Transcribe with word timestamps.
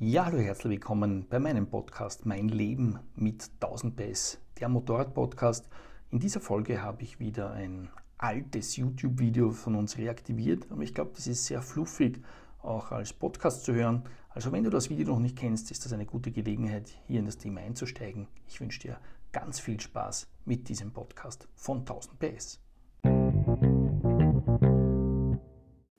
Ja, 0.00 0.26
hallo, 0.26 0.38
herzlich 0.38 0.70
willkommen 0.70 1.26
bei 1.28 1.40
meinem 1.40 1.66
Podcast 1.66 2.24
Mein 2.24 2.46
Leben 2.46 3.00
mit 3.16 3.50
1000 3.60 3.96
PS, 3.96 4.38
der 4.60 4.68
Motorrad-Podcast. 4.68 5.68
In 6.12 6.20
dieser 6.20 6.38
Folge 6.38 6.80
habe 6.82 7.02
ich 7.02 7.18
wieder 7.18 7.50
ein 7.50 7.88
altes 8.16 8.76
YouTube-Video 8.76 9.50
von 9.50 9.74
uns 9.74 9.98
reaktiviert, 9.98 10.70
aber 10.70 10.82
ich 10.82 10.94
glaube, 10.94 11.10
das 11.16 11.26
ist 11.26 11.46
sehr 11.46 11.62
fluffig 11.62 12.22
auch 12.62 12.92
als 12.92 13.12
Podcast 13.12 13.64
zu 13.64 13.74
hören. 13.74 14.04
Also 14.28 14.52
wenn 14.52 14.62
du 14.62 14.70
das 14.70 14.88
Video 14.88 15.14
noch 15.14 15.18
nicht 15.18 15.36
kennst, 15.36 15.72
ist 15.72 15.84
das 15.84 15.92
eine 15.92 16.06
gute 16.06 16.30
Gelegenheit, 16.30 16.96
hier 17.08 17.18
in 17.18 17.26
das 17.26 17.38
Thema 17.38 17.60
einzusteigen. 17.62 18.28
Ich 18.46 18.60
wünsche 18.60 18.78
dir 18.78 19.00
ganz 19.32 19.58
viel 19.58 19.80
Spaß 19.80 20.28
mit 20.44 20.68
diesem 20.68 20.92
Podcast 20.92 21.48
von 21.56 21.78
1000 21.78 22.20
PS. 22.20 22.60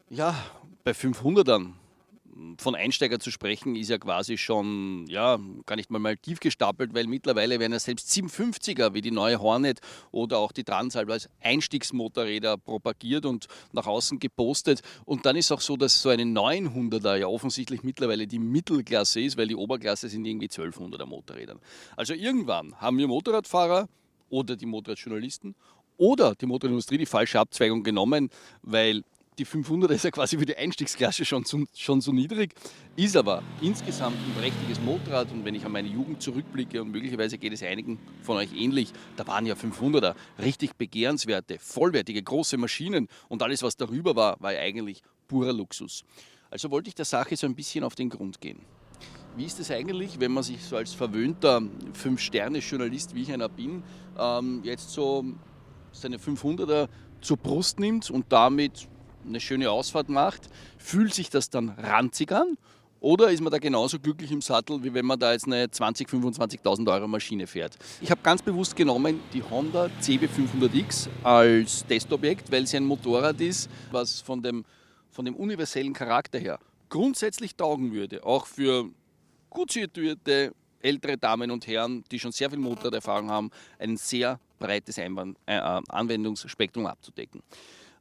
Ja, 0.07 0.36
bei 0.86 0.91
500ern 0.91 1.73
von 2.57 2.75
Einsteiger 2.75 3.19
zu 3.19 3.31
sprechen, 3.31 3.75
ist 3.75 3.89
ja 3.89 3.97
quasi 3.97 4.37
schon, 4.37 5.05
ja, 5.07 5.39
gar 5.66 5.75
nicht 5.75 5.89
mal, 5.89 5.99
mal 5.99 6.17
tief 6.17 6.39
gestapelt, 6.39 6.93
weil 6.93 7.07
mittlerweile 7.07 7.59
werden 7.59 7.73
ja 7.73 7.80
selbst 7.80 8.09
750er 8.11 8.93
wie 8.93 9.02
die 9.02 9.11
neue 9.11 9.39
Hornet 9.39 9.80
oder 10.11 10.39
auch 10.39 10.52
die 10.52 10.63
Transalp 10.63 11.09
als 11.09 11.30
Einstiegsmotorräder 11.41 12.57
propagiert 12.57 13.25
und 13.25 13.47
nach 13.71 13.88
außen 13.88 14.20
gepostet. 14.20 14.81
Und 15.05 15.25
dann 15.25 15.35
ist 15.35 15.52
auch 15.52 15.61
so, 15.61 15.77
dass 15.77 16.02
so 16.02 16.09
eine 16.09 16.23
900er 16.23 17.16
ja 17.16 17.27
offensichtlich 17.27 17.83
mittlerweile 17.83 18.27
die 18.27 18.39
Mittelklasse 18.39 19.21
ist, 19.21 19.38
weil 19.38 19.47
die 19.47 19.55
Oberklasse 19.55 20.09
sind 20.09 20.25
irgendwie 20.25 20.47
1200er 20.47 21.05
Motorräder. 21.05 21.55
Also 21.95 22.13
irgendwann 22.13 22.75
haben 22.80 22.97
wir 22.97 23.08
Motorradfahrer 23.08 23.88
oder 24.30 24.55
die 24.55 24.66
Motorradjournalisten 24.66 25.55
oder 25.97 26.33
die 26.35 26.45
Motorindustrie 26.45 26.97
die 26.97 27.05
falsche 27.05 27.39
Abzweigung 27.39 27.83
genommen, 27.83 28.30
weil 28.61 29.03
die 29.39 29.45
500 29.45 29.91
ist 29.91 30.03
ja 30.03 30.11
quasi 30.11 30.38
für 30.38 30.45
die 30.45 30.57
Einstiegsklasse 30.57 31.23
schon, 31.23 31.45
zu, 31.45 31.66
schon 31.73 32.02
so 32.02 32.11
niedrig, 32.11 32.53
ist 32.97 33.16
aber 33.16 33.41
insgesamt 33.61 34.17
ein 34.17 34.34
prächtiges 34.38 34.81
Motorrad 34.81 35.31
und 35.31 35.45
wenn 35.45 35.55
ich 35.55 35.66
an 35.66 35.71
meine 35.71 35.88
Jugend 35.88 36.21
zurückblicke 36.21 36.81
und 36.81 36.91
möglicherweise 36.91 37.38
geht 37.38 37.53
es 37.53 37.64
einigen 37.64 37.99
von 38.22 38.36
euch 38.38 38.53
ähnlich, 38.53 38.91
da 39.16 39.25
waren 39.27 39.45
ja 39.45 39.55
500er 39.55 40.14
richtig 40.39 40.75
begehrenswerte, 40.75 41.58
vollwertige, 41.58 42.22
große 42.22 42.58
Maschinen 42.58 43.08
und 43.30 43.41
alles, 43.41 43.64
was 43.64 43.77
darüber 43.77 44.16
war, 44.16 44.39
war 44.41 44.53
ja 44.53 44.59
eigentlich 44.59 45.02
purer 45.27 45.53
Luxus. 45.53 46.03
Also 46.52 46.69
wollte 46.69 46.89
ich 46.89 46.95
der 46.95 47.05
Sache 47.05 47.38
so 47.38 47.47
ein 47.47 47.55
bisschen 47.55 47.86
auf 47.86 47.95
den 47.95 48.09
Grund 48.09 48.42
gehen. 48.42 48.59
Wie 49.38 49.45
ist 49.45 49.59
es 49.59 49.71
eigentlich, 49.71 50.19
wenn 50.19 50.33
man 50.33 50.44
sich 50.44 50.61
so 50.66 50.75
als 50.75 50.94
verwöhnter 50.94 51.61
Fünf-Sterne-Journalist, 51.94 53.16
wie 53.16 53.21
ich 53.21 53.31
einer 53.31 53.47
bin, 53.47 53.83
ähm, 54.19 54.61
jetzt 54.64 54.89
so 54.89 55.23
seine 55.94 56.17
500er 56.17 56.89
zur 57.21 57.38
Brust 57.38 57.80
nimmt 57.80 58.09
und 58.09 58.25
damit 58.30 58.89
eine 59.30 59.39
schöne 59.39 59.72
Ausfahrt 59.72 60.09
macht, 60.09 60.41
fühlt 60.77 61.13
sich 61.13 61.30
das 61.30 61.49
dann 61.49 61.69
ranzig 61.69 62.31
an? 62.31 62.58
Oder 63.02 63.31
ist 63.31 63.39
man 63.39 63.49
da 63.49 63.59
genauso 63.59 63.97
glücklich 63.97 64.30
im 64.31 64.41
Sattel, 64.41 64.83
wie 64.83 64.94
wenn 64.94 65.05
man 65.05 65.17
da 65.17 65.31
jetzt 65.31 65.45
eine 65.45 65.66
20.000, 65.67 66.09
25.000 66.36 66.91
Euro 66.91 67.08
Maschine 67.08 67.47
fährt? 67.47 67.77
Ich 68.02 68.11
habe 68.11 68.19
ganz 68.21 68.41
bewusst 68.41 68.75
genommen 68.75 69.21
die 69.31 69.41
Honda 69.41 69.89
CB500X 70.02 71.08
als 71.23 71.86
Testobjekt, 71.86 72.52
weil 72.52 72.67
sie 72.67 72.75
ein 72.75 72.83
Motorrad 72.83 73.39
ist, 73.39 73.69
was 73.91 74.19
von 74.19 74.44
dem, 74.44 74.66
von 75.11 75.23
dem 75.23 75.36
universellen 75.36 75.93
Charakter 75.93 76.39
her 76.39 76.59
grundsätzlich 76.89 77.55
taugen 77.55 77.93
würde, 77.93 78.23
auch 78.25 78.45
für 78.47 78.89
gut 79.49 79.71
situierte 79.71 80.53
ältere 80.81 81.17
Damen 81.17 81.52
und 81.52 81.67
Herren, 81.67 82.03
die 82.11 82.19
schon 82.19 82.31
sehr 82.31 82.49
viel 82.49 82.59
Motorraderfahrung 82.59 83.30
haben, 83.30 83.52
ein 83.77 83.97
sehr 83.97 84.39
breites 84.59 84.97
Einwand, 84.99 85.38
äh, 85.45 85.58
Anwendungsspektrum 85.58 86.86
abzudecken. 86.86 87.41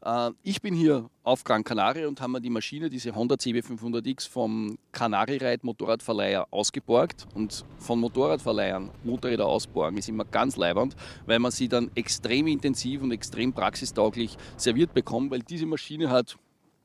Äh, 0.05 0.31
ich 0.43 0.61
bin 0.63 0.75
hier 0.75 1.11
auf 1.23 1.45
Gran 1.45 1.65
Canaria 1.65 2.09
und 2.09 2.21
haben 2.21 2.33
mir 2.33 2.41
die 2.41 2.51
Maschine, 2.51 2.89
diese 2.89 3.15
Honda 3.15 3.35
CB500X 3.37 4.29
vom 4.29 4.79
Canari 4.93 5.37
Ride 5.37 5.61
Motorradverleiher 5.63 6.47
ausgeborgt. 6.51 7.27
Und 7.35 7.65
von 7.79 8.01
Motorradverleihern 8.01 8.91
Motorräder 9.05 9.47
ausborgen 9.47 9.99
ist 9.99 10.09
immer 10.09 10.25
ganz 10.25 10.57
leibernd, 10.57 10.97
weil 11.27 11.39
man 11.39 11.51
sie 11.51 11.69
dann 11.69 11.91
extrem 11.95 12.47
intensiv 12.47 13.03
und 13.03 13.13
extrem 13.13 13.53
praxistauglich 13.53 14.37
serviert 14.57 14.95
bekommt, 14.95 15.31
weil 15.31 15.41
diese 15.41 15.67
Maschine 15.67 16.11
hat 16.11 16.37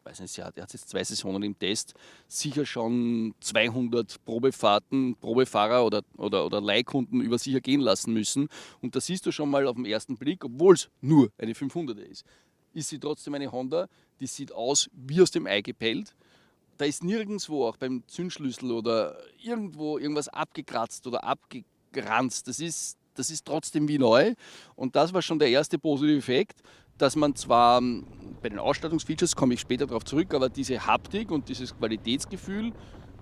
weiß 0.06 0.19
nicht, 0.19 0.38
er 0.38 0.47
hat 0.47 0.57
jetzt 0.57 0.90
zwei 0.90 1.03
Saisonen 1.03 1.44
im 1.44 1.57
Test, 1.57 1.94
sicher 2.28 2.66
schon 2.66 3.34
200 3.40 4.24
Probefahrten, 4.25 5.16
Probefahrer 5.16 5.85
oder, 5.85 6.01
oder, 6.18 6.45
oder 6.45 6.62
Leihkunden 6.62 7.22
über 7.22 7.38
sich 7.38 7.53
ergehen 7.53 7.81
lassen 7.81 8.13
müssen. 8.13 8.47
Und 8.81 8.95
da 8.95 9.01
siehst 9.01 9.25
du 9.25 9.31
schon 9.31 9.50
mal 9.50 9.66
auf 9.68 9.75
den 9.75 9.85
ersten 9.85 10.18
Blick, 10.18 10.44
obwohl 10.44 10.75
es 10.75 10.90
nur 11.01 11.30
eine 11.38 11.53
500er 11.53 12.00
ist, 12.00 12.25
ist 12.73 12.89
sie 12.89 13.00
trotzdem 13.00 13.34
eine 13.35 13.51
Honda, 13.51 13.88
die 14.19 14.28
sieht 14.28 14.51
aus 14.51 14.89
wie 14.94 15.22
aus 15.22 15.31
dem 15.31 15.47
Ei 15.47 15.61
gepellt. 15.61 16.16
Da 16.78 16.85
ist 16.85 17.03
nirgendwo 17.03 17.67
auch 17.67 17.78
beim 17.78 18.03
Zündschlüssel 18.07 18.72
oder 18.72 19.17
irgendwo 19.41 19.97
irgendwas 19.97 20.28
abgekratzt 20.28 21.06
oder 21.07 21.23
abgeranzt. 21.23 22.47
Das 22.47 22.59
ist, 22.59 22.97
das 23.13 23.29
ist 23.29 23.45
trotzdem 23.45 23.88
wie 23.88 24.00
neu. 24.00 24.33
Und 24.75 24.95
das 24.95 25.13
war 25.13 25.22
schon 25.22 25.39
der 25.39 25.50
erste 25.50 25.78
positive 25.78 26.17
Effekt, 26.17 26.62
dass 26.97 27.16
man 27.16 27.35
zwar 27.35 27.79
ähm, 27.79 28.06
bei 28.41 28.50
den 28.50 28.59
Ausstattungsfeatures, 28.59 29.35
komme 29.35 29.53
ich 29.53 29.59
später 29.59 29.88
darauf 29.88 30.03
zurück, 30.03 30.33
aber 30.33 30.50
diese 30.50 30.85
Haptik 30.85 31.31
und 31.31 31.50
dieses 31.50 31.75
Qualitätsgefühl, 31.78 32.73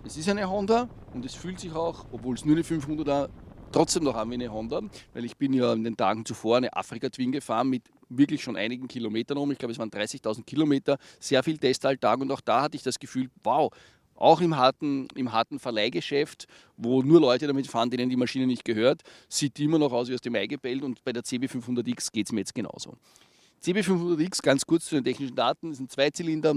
es 0.03 0.17
ist 0.17 0.29
eine 0.29 0.50
Honda 0.50 0.90
und 1.13 1.25
es 1.25 1.35
fühlt 1.35 1.59
sich 1.59 1.73
auch, 1.73 2.06
obwohl 2.11 2.35
es 2.35 2.44
nur 2.44 2.56
eine 2.56 2.63
500er 2.63 3.29
trotzdem 3.72 4.03
noch 4.03 4.16
an 4.16 4.29
wie 4.29 4.35
eine 4.35 4.51
Honda, 4.51 4.81
weil 5.13 5.25
ich 5.25 5.38
bin 5.38 5.53
ja 5.53 5.73
in 5.73 5.84
den 5.84 5.95
Tagen 5.95 6.25
zuvor 6.25 6.57
eine 6.57 6.75
Afrika 6.75 7.09
Twin 7.09 7.31
gefahren 7.31 7.69
mit 7.69 7.84
wirklich 8.17 8.44
schon 8.44 8.55
einigen 8.55 8.88
Kilometern 8.88 9.38
um. 9.38 9.51
Ich 9.51 9.57
glaube, 9.57 9.72
es 9.72 9.79
waren 9.79 9.89
30.000 9.89 10.44
Kilometer, 10.44 10.97
sehr 11.19 11.44
viel 11.44 11.57
Testalltag 11.57 12.19
und 12.19 12.31
auch 12.31 12.41
da 12.41 12.61
hatte 12.61 12.75
ich 12.75 12.83
das 12.83 12.99
Gefühl, 12.99 13.29
wow, 13.44 13.72
auch 14.16 14.39
im 14.39 14.55
harten, 14.55 15.07
im 15.16 15.31
harten 15.31 15.59
Verleihgeschäft, 15.59 16.47
wo 16.77 17.01
nur 17.01 17.19
Leute 17.19 17.47
damit 17.47 17.67
fahren, 17.67 17.89
denen 17.89 18.09
die 18.09 18.16
Maschine 18.16 18.45
nicht 18.45 18.63
gehört, 18.63 19.01
sieht 19.27 19.57
die 19.57 19.63
immer 19.63 19.79
noch 19.79 19.91
aus 19.91 20.09
wie 20.09 20.13
aus 20.13 20.22
dem 20.22 20.35
Ei 20.35 20.45
gebellt 20.47 20.83
und 20.83 21.03
bei 21.03 21.11
der 21.11 21.23
CB500X 21.23 22.11
geht 22.11 22.27
es 22.27 22.31
mir 22.31 22.41
jetzt 22.41 22.53
genauso. 22.53 22.95
CB500X, 23.63 24.41
ganz 24.41 24.66
kurz 24.66 24.85
zu 24.85 24.95
den 24.95 25.03
technischen 25.03 25.35
Daten, 25.35 25.72
ist 25.72 25.79
ein 25.79 25.89
Zweizylinder, 25.89 26.55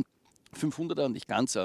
500er, 0.55 1.09
nicht 1.09 1.27
ganz, 1.27 1.59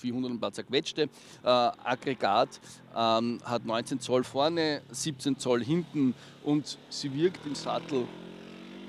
400 0.00 0.32
ein 0.32 0.40
paar 0.40 0.52
zerquetschte 0.52 1.02
äh, 1.02 1.08
Aggregat, 1.48 2.60
ähm, 2.94 3.40
hat 3.44 3.64
19 3.64 4.00
Zoll 4.00 4.24
vorne, 4.24 4.82
17 4.90 5.38
Zoll 5.38 5.64
hinten 5.64 6.14
und 6.42 6.78
sie 6.90 7.14
wirkt 7.14 7.46
im 7.46 7.54
Sattel 7.54 8.06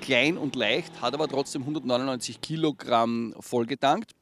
klein 0.00 0.38
und 0.38 0.56
leicht, 0.56 1.00
hat 1.00 1.14
aber 1.14 1.28
trotzdem 1.28 1.62
199 1.62 2.40
Kilogramm 2.40 3.34
vollgetankt. 3.40 4.12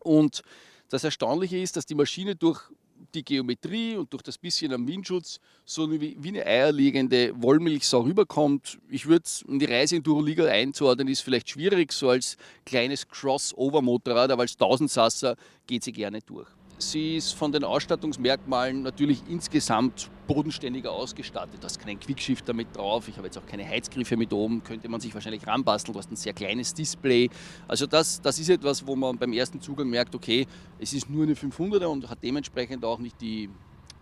Und 0.00 0.42
das 0.88 1.04
Erstaunliche 1.04 1.58
ist, 1.58 1.76
dass 1.76 1.86
die 1.86 1.94
Maschine 1.94 2.34
durch 2.34 2.70
die 3.14 3.24
Geometrie 3.24 3.96
und 3.96 4.12
durch 4.12 4.22
das 4.22 4.38
bisschen 4.38 4.72
am 4.72 4.86
Windschutz 4.86 5.38
so 5.64 5.90
wie, 5.90 6.16
wie 6.18 6.28
eine 6.28 6.46
eierlegende 6.46 7.32
Wollmilchsau 7.40 8.00
rüberkommt. 8.00 8.78
Ich 8.88 9.06
würde 9.06 9.24
es 9.24 9.42
in 9.42 9.58
die 9.58 9.66
Reise 9.66 9.96
in 9.96 10.02
Duroliga 10.02 10.46
einzuordnen, 10.46 11.08
ist 11.08 11.20
vielleicht 11.20 11.50
schwierig, 11.50 11.92
so 11.92 12.10
als 12.10 12.36
kleines 12.64 13.08
Crossover-Motorrad, 13.08 14.30
aber 14.30 14.42
als 14.42 14.56
Tausendsasser 14.56 15.36
geht 15.66 15.84
sie 15.84 15.92
gerne 15.92 16.20
durch. 16.20 16.48
Sie 16.90 17.16
ist 17.16 17.32
von 17.32 17.52
den 17.52 17.64
Ausstattungsmerkmalen 17.64 18.82
natürlich 18.82 19.22
insgesamt 19.28 20.10
bodenständiger 20.26 20.90
ausgestattet. 20.90 21.60
Du 21.60 21.64
hast 21.64 21.78
keinen 21.78 22.00
Quickshifter 22.00 22.52
mit 22.52 22.76
drauf, 22.76 23.08
ich 23.08 23.16
habe 23.16 23.26
jetzt 23.26 23.38
auch 23.38 23.46
keine 23.46 23.68
Heizgriffe 23.68 24.16
mit 24.16 24.32
oben, 24.32 24.64
könnte 24.64 24.88
man 24.88 25.00
sich 25.00 25.14
wahrscheinlich 25.14 25.46
ranbasteln. 25.46 25.92
Du 25.92 25.98
hast 25.98 26.10
ein 26.10 26.16
sehr 26.16 26.32
kleines 26.32 26.74
Display. 26.74 27.30
Also 27.68 27.86
das, 27.86 28.20
das 28.20 28.38
ist 28.38 28.48
etwas, 28.48 28.86
wo 28.86 28.96
man 28.96 29.16
beim 29.16 29.32
ersten 29.32 29.60
Zugang 29.60 29.88
merkt, 29.88 30.14
okay, 30.14 30.46
es 30.78 30.92
ist 30.92 31.08
nur 31.08 31.22
eine 31.22 31.34
500er 31.34 31.86
und 31.86 32.08
hat 32.10 32.18
dementsprechend 32.22 32.84
auch 32.84 32.98
nicht 32.98 33.20
die 33.20 33.48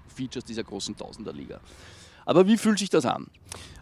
Features 0.08 0.44
dieser 0.44 0.64
großen 0.64 0.97
Tausender-Liga. 0.97 1.60
Aber 2.24 2.47
wie 2.47 2.56
fühlt 2.56 2.78
sich 2.78 2.91
das 2.91 3.06
an? 3.06 3.26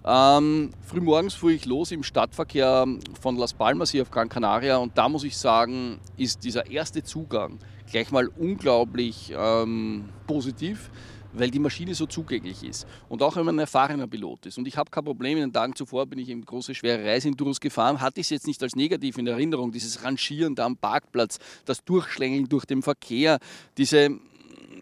Ähm, 0.04 0.70
frühmorgens 0.86 1.34
fuhr 1.34 1.50
ich 1.50 1.66
los 1.66 1.90
im 1.90 2.02
Stadtverkehr 2.02 2.86
von 3.20 3.36
Las 3.36 3.52
Palmas 3.52 3.90
hier 3.90 4.02
auf 4.02 4.10
Gran 4.10 4.28
Canaria 4.28 4.78
und 4.78 4.96
da 4.96 5.08
muss 5.08 5.24
ich 5.24 5.36
sagen, 5.36 5.98
ist 6.16 6.44
dieser 6.44 6.70
erste 6.70 7.02
Zugang 7.02 7.58
gleich 7.90 8.10
mal 8.10 8.28
unglaublich 8.28 9.32
ähm, 9.36 10.08
positiv, 10.26 10.90
weil 11.32 11.50
die 11.50 11.58
Maschine 11.58 11.94
so 11.94 12.06
zugänglich 12.06 12.62
ist. 12.64 12.86
Und 13.08 13.22
auch 13.22 13.36
wenn 13.36 13.44
man 13.44 13.56
ein 13.56 13.60
erfahrener 13.60 14.06
Pilot 14.06 14.46
ist. 14.46 14.58
Und 14.58 14.66
ich 14.66 14.76
habe 14.76 14.90
kein 14.90 15.04
Problem, 15.04 15.38
in 15.38 15.44
den 15.44 15.52
Tagen 15.52 15.74
zuvor 15.74 16.06
bin 16.06 16.18
ich 16.18 16.28
in 16.28 16.44
große, 16.44 16.74
schwere 16.74 17.04
Reiseinduros 17.04 17.60
gefahren, 17.60 18.00
hatte 18.00 18.20
ich 18.20 18.26
es 18.26 18.30
jetzt 18.30 18.46
nicht 18.46 18.62
als 18.62 18.76
negativ 18.76 19.18
in 19.18 19.26
Erinnerung, 19.26 19.72
dieses 19.72 20.04
Rangieren 20.04 20.54
da 20.54 20.66
am 20.66 20.76
Parkplatz, 20.76 21.38
das 21.64 21.84
Durchschlängeln 21.84 22.48
durch 22.48 22.64
den 22.64 22.82
Verkehr, 22.82 23.38
diese 23.76 24.18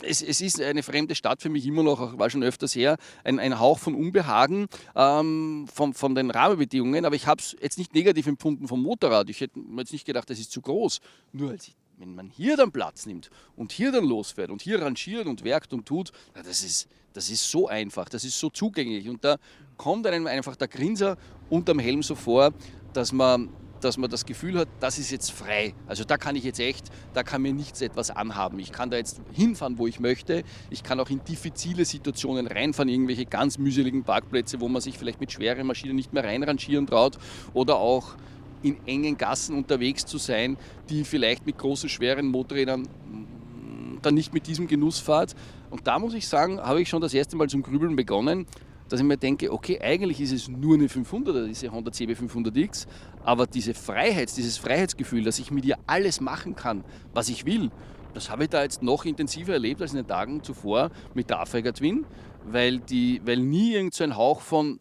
es, 0.02 0.22
es, 0.22 0.40
ist 0.42 0.60
eine 0.60 0.82
fremde 0.82 1.14
Stadt 1.14 1.40
für 1.40 1.48
mich 1.48 1.66
immer 1.66 1.82
noch, 1.82 2.18
war 2.18 2.28
schon 2.28 2.42
öfters 2.42 2.74
her, 2.74 2.96
ein, 3.24 3.38
ein 3.38 3.58
Hauch 3.58 3.78
von 3.78 3.94
Unbehagen 3.94 4.66
ähm, 4.94 5.66
von, 5.72 5.94
von 5.94 6.14
den 6.14 6.30
Rahmenbedingungen, 6.30 7.04
aber 7.04 7.16
ich 7.16 7.26
habe 7.26 7.40
es 7.40 7.56
jetzt 7.60 7.78
nicht 7.78 7.94
negativ 7.94 8.26
empfunden 8.26 8.68
vom 8.68 8.82
Motorrad. 8.82 9.30
Ich 9.30 9.40
hätte 9.40 9.58
mir 9.58 9.80
jetzt 9.80 9.92
nicht 9.92 10.04
gedacht, 10.04 10.28
das 10.28 10.38
ist 10.38 10.52
zu 10.52 10.60
groß. 10.60 11.00
Nur 11.32 11.50
als 11.50 11.68
ich 11.68 11.76
wenn 11.98 12.14
man 12.14 12.28
hier 12.28 12.56
dann 12.56 12.72
Platz 12.72 13.06
nimmt 13.06 13.30
und 13.56 13.72
hier 13.72 13.92
dann 13.92 14.04
losfährt 14.04 14.50
und 14.50 14.62
hier 14.62 14.82
rangiert 14.82 15.26
und 15.26 15.44
werkt 15.44 15.72
und 15.72 15.86
tut, 15.86 16.12
das 16.34 16.62
ist, 16.62 16.88
das 17.12 17.30
ist 17.30 17.50
so 17.50 17.68
einfach, 17.68 18.08
das 18.08 18.24
ist 18.24 18.38
so 18.38 18.50
zugänglich. 18.50 19.08
Und 19.08 19.24
da 19.24 19.36
kommt 19.76 20.06
einem 20.06 20.26
einfach 20.26 20.56
der 20.56 20.68
Grinser 20.68 21.16
unterm 21.48 21.78
Helm 21.78 22.02
so 22.02 22.14
vor, 22.14 22.52
dass 22.92 23.12
man 23.12 23.50
dass 23.80 23.98
man 23.98 24.10
das 24.10 24.24
Gefühl 24.24 24.58
hat, 24.58 24.68
das 24.80 24.98
ist 24.98 25.10
jetzt 25.10 25.30
frei. 25.30 25.74
Also 25.86 26.02
da 26.02 26.16
kann 26.16 26.34
ich 26.34 26.44
jetzt 26.44 26.58
echt, 26.60 26.86
da 27.12 27.22
kann 27.22 27.42
mir 27.42 27.52
nichts 27.52 27.82
etwas 27.82 28.10
anhaben. 28.10 28.58
Ich 28.58 28.72
kann 28.72 28.90
da 28.90 28.96
jetzt 28.96 29.20
hinfahren, 29.32 29.76
wo 29.78 29.86
ich 29.86 30.00
möchte. 30.00 30.44
Ich 30.70 30.82
kann 30.82 30.98
auch 30.98 31.10
in 31.10 31.22
diffizile 31.24 31.84
Situationen 31.84 32.46
reinfahren, 32.46 32.88
irgendwelche 32.88 33.26
ganz 33.26 33.58
mühseligen 33.58 34.02
Parkplätze, 34.02 34.60
wo 34.60 34.68
man 34.68 34.80
sich 34.80 34.98
vielleicht 34.98 35.20
mit 35.20 35.30
schweren 35.30 35.66
Maschinen 35.66 35.94
nicht 35.94 36.12
mehr 36.12 36.24
reinrangieren 36.24 36.86
traut 36.86 37.18
oder 37.52 37.76
auch 37.76 38.16
in 38.62 38.76
engen 38.86 39.16
Gassen 39.16 39.56
unterwegs 39.56 40.06
zu 40.06 40.18
sein, 40.18 40.56
die 40.88 41.04
vielleicht 41.04 41.46
mit 41.46 41.58
großen, 41.58 41.88
schweren 41.88 42.26
Motorrädern 42.26 42.82
mm, 42.82 43.98
dann 44.02 44.14
nicht 44.14 44.32
mit 44.32 44.46
diesem 44.46 44.66
Genuss 44.66 44.98
fahrt. 44.98 45.34
Und 45.70 45.86
da 45.86 45.98
muss 45.98 46.14
ich 46.14 46.28
sagen, 46.28 46.60
habe 46.60 46.82
ich 46.82 46.88
schon 46.88 47.00
das 47.00 47.14
erste 47.14 47.36
Mal 47.36 47.48
zum 47.48 47.62
Grübeln 47.62 47.96
begonnen, 47.96 48.46
dass 48.88 49.00
ich 49.00 49.06
mir 49.06 49.16
denke, 49.16 49.52
okay, 49.52 49.80
eigentlich 49.80 50.20
ist 50.20 50.32
es 50.32 50.48
nur 50.48 50.74
eine 50.74 50.86
500er, 50.86 51.46
diese 51.46 51.72
Honda 51.72 51.90
CB 51.90 52.12
500X, 52.12 52.86
aber 53.24 53.46
diese 53.46 53.74
Freiheit, 53.74 54.36
dieses 54.36 54.58
Freiheitsgefühl, 54.58 55.24
dass 55.24 55.38
ich 55.38 55.50
mit 55.50 55.64
ihr 55.64 55.76
alles 55.86 56.20
machen 56.20 56.54
kann, 56.54 56.84
was 57.12 57.28
ich 57.28 57.46
will, 57.46 57.70
das 58.14 58.30
habe 58.30 58.44
ich 58.44 58.50
da 58.50 58.62
jetzt 58.62 58.82
noch 58.82 59.04
intensiver 59.04 59.52
erlebt 59.52 59.82
als 59.82 59.90
in 59.92 59.98
den 59.98 60.06
Tagen 60.06 60.42
zuvor 60.42 60.90
mit 61.14 61.28
der 61.28 61.40
Afrika 61.40 61.72
Twin, 61.72 62.06
weil, 62.46 62.78
die, 62.78 63.20
weil 63.24 63.38
nie 63.38 63.74
irgend 63.74 63.92
so 63.92 64.06
Hauch 64.14 64.40
von, 64.40 64.80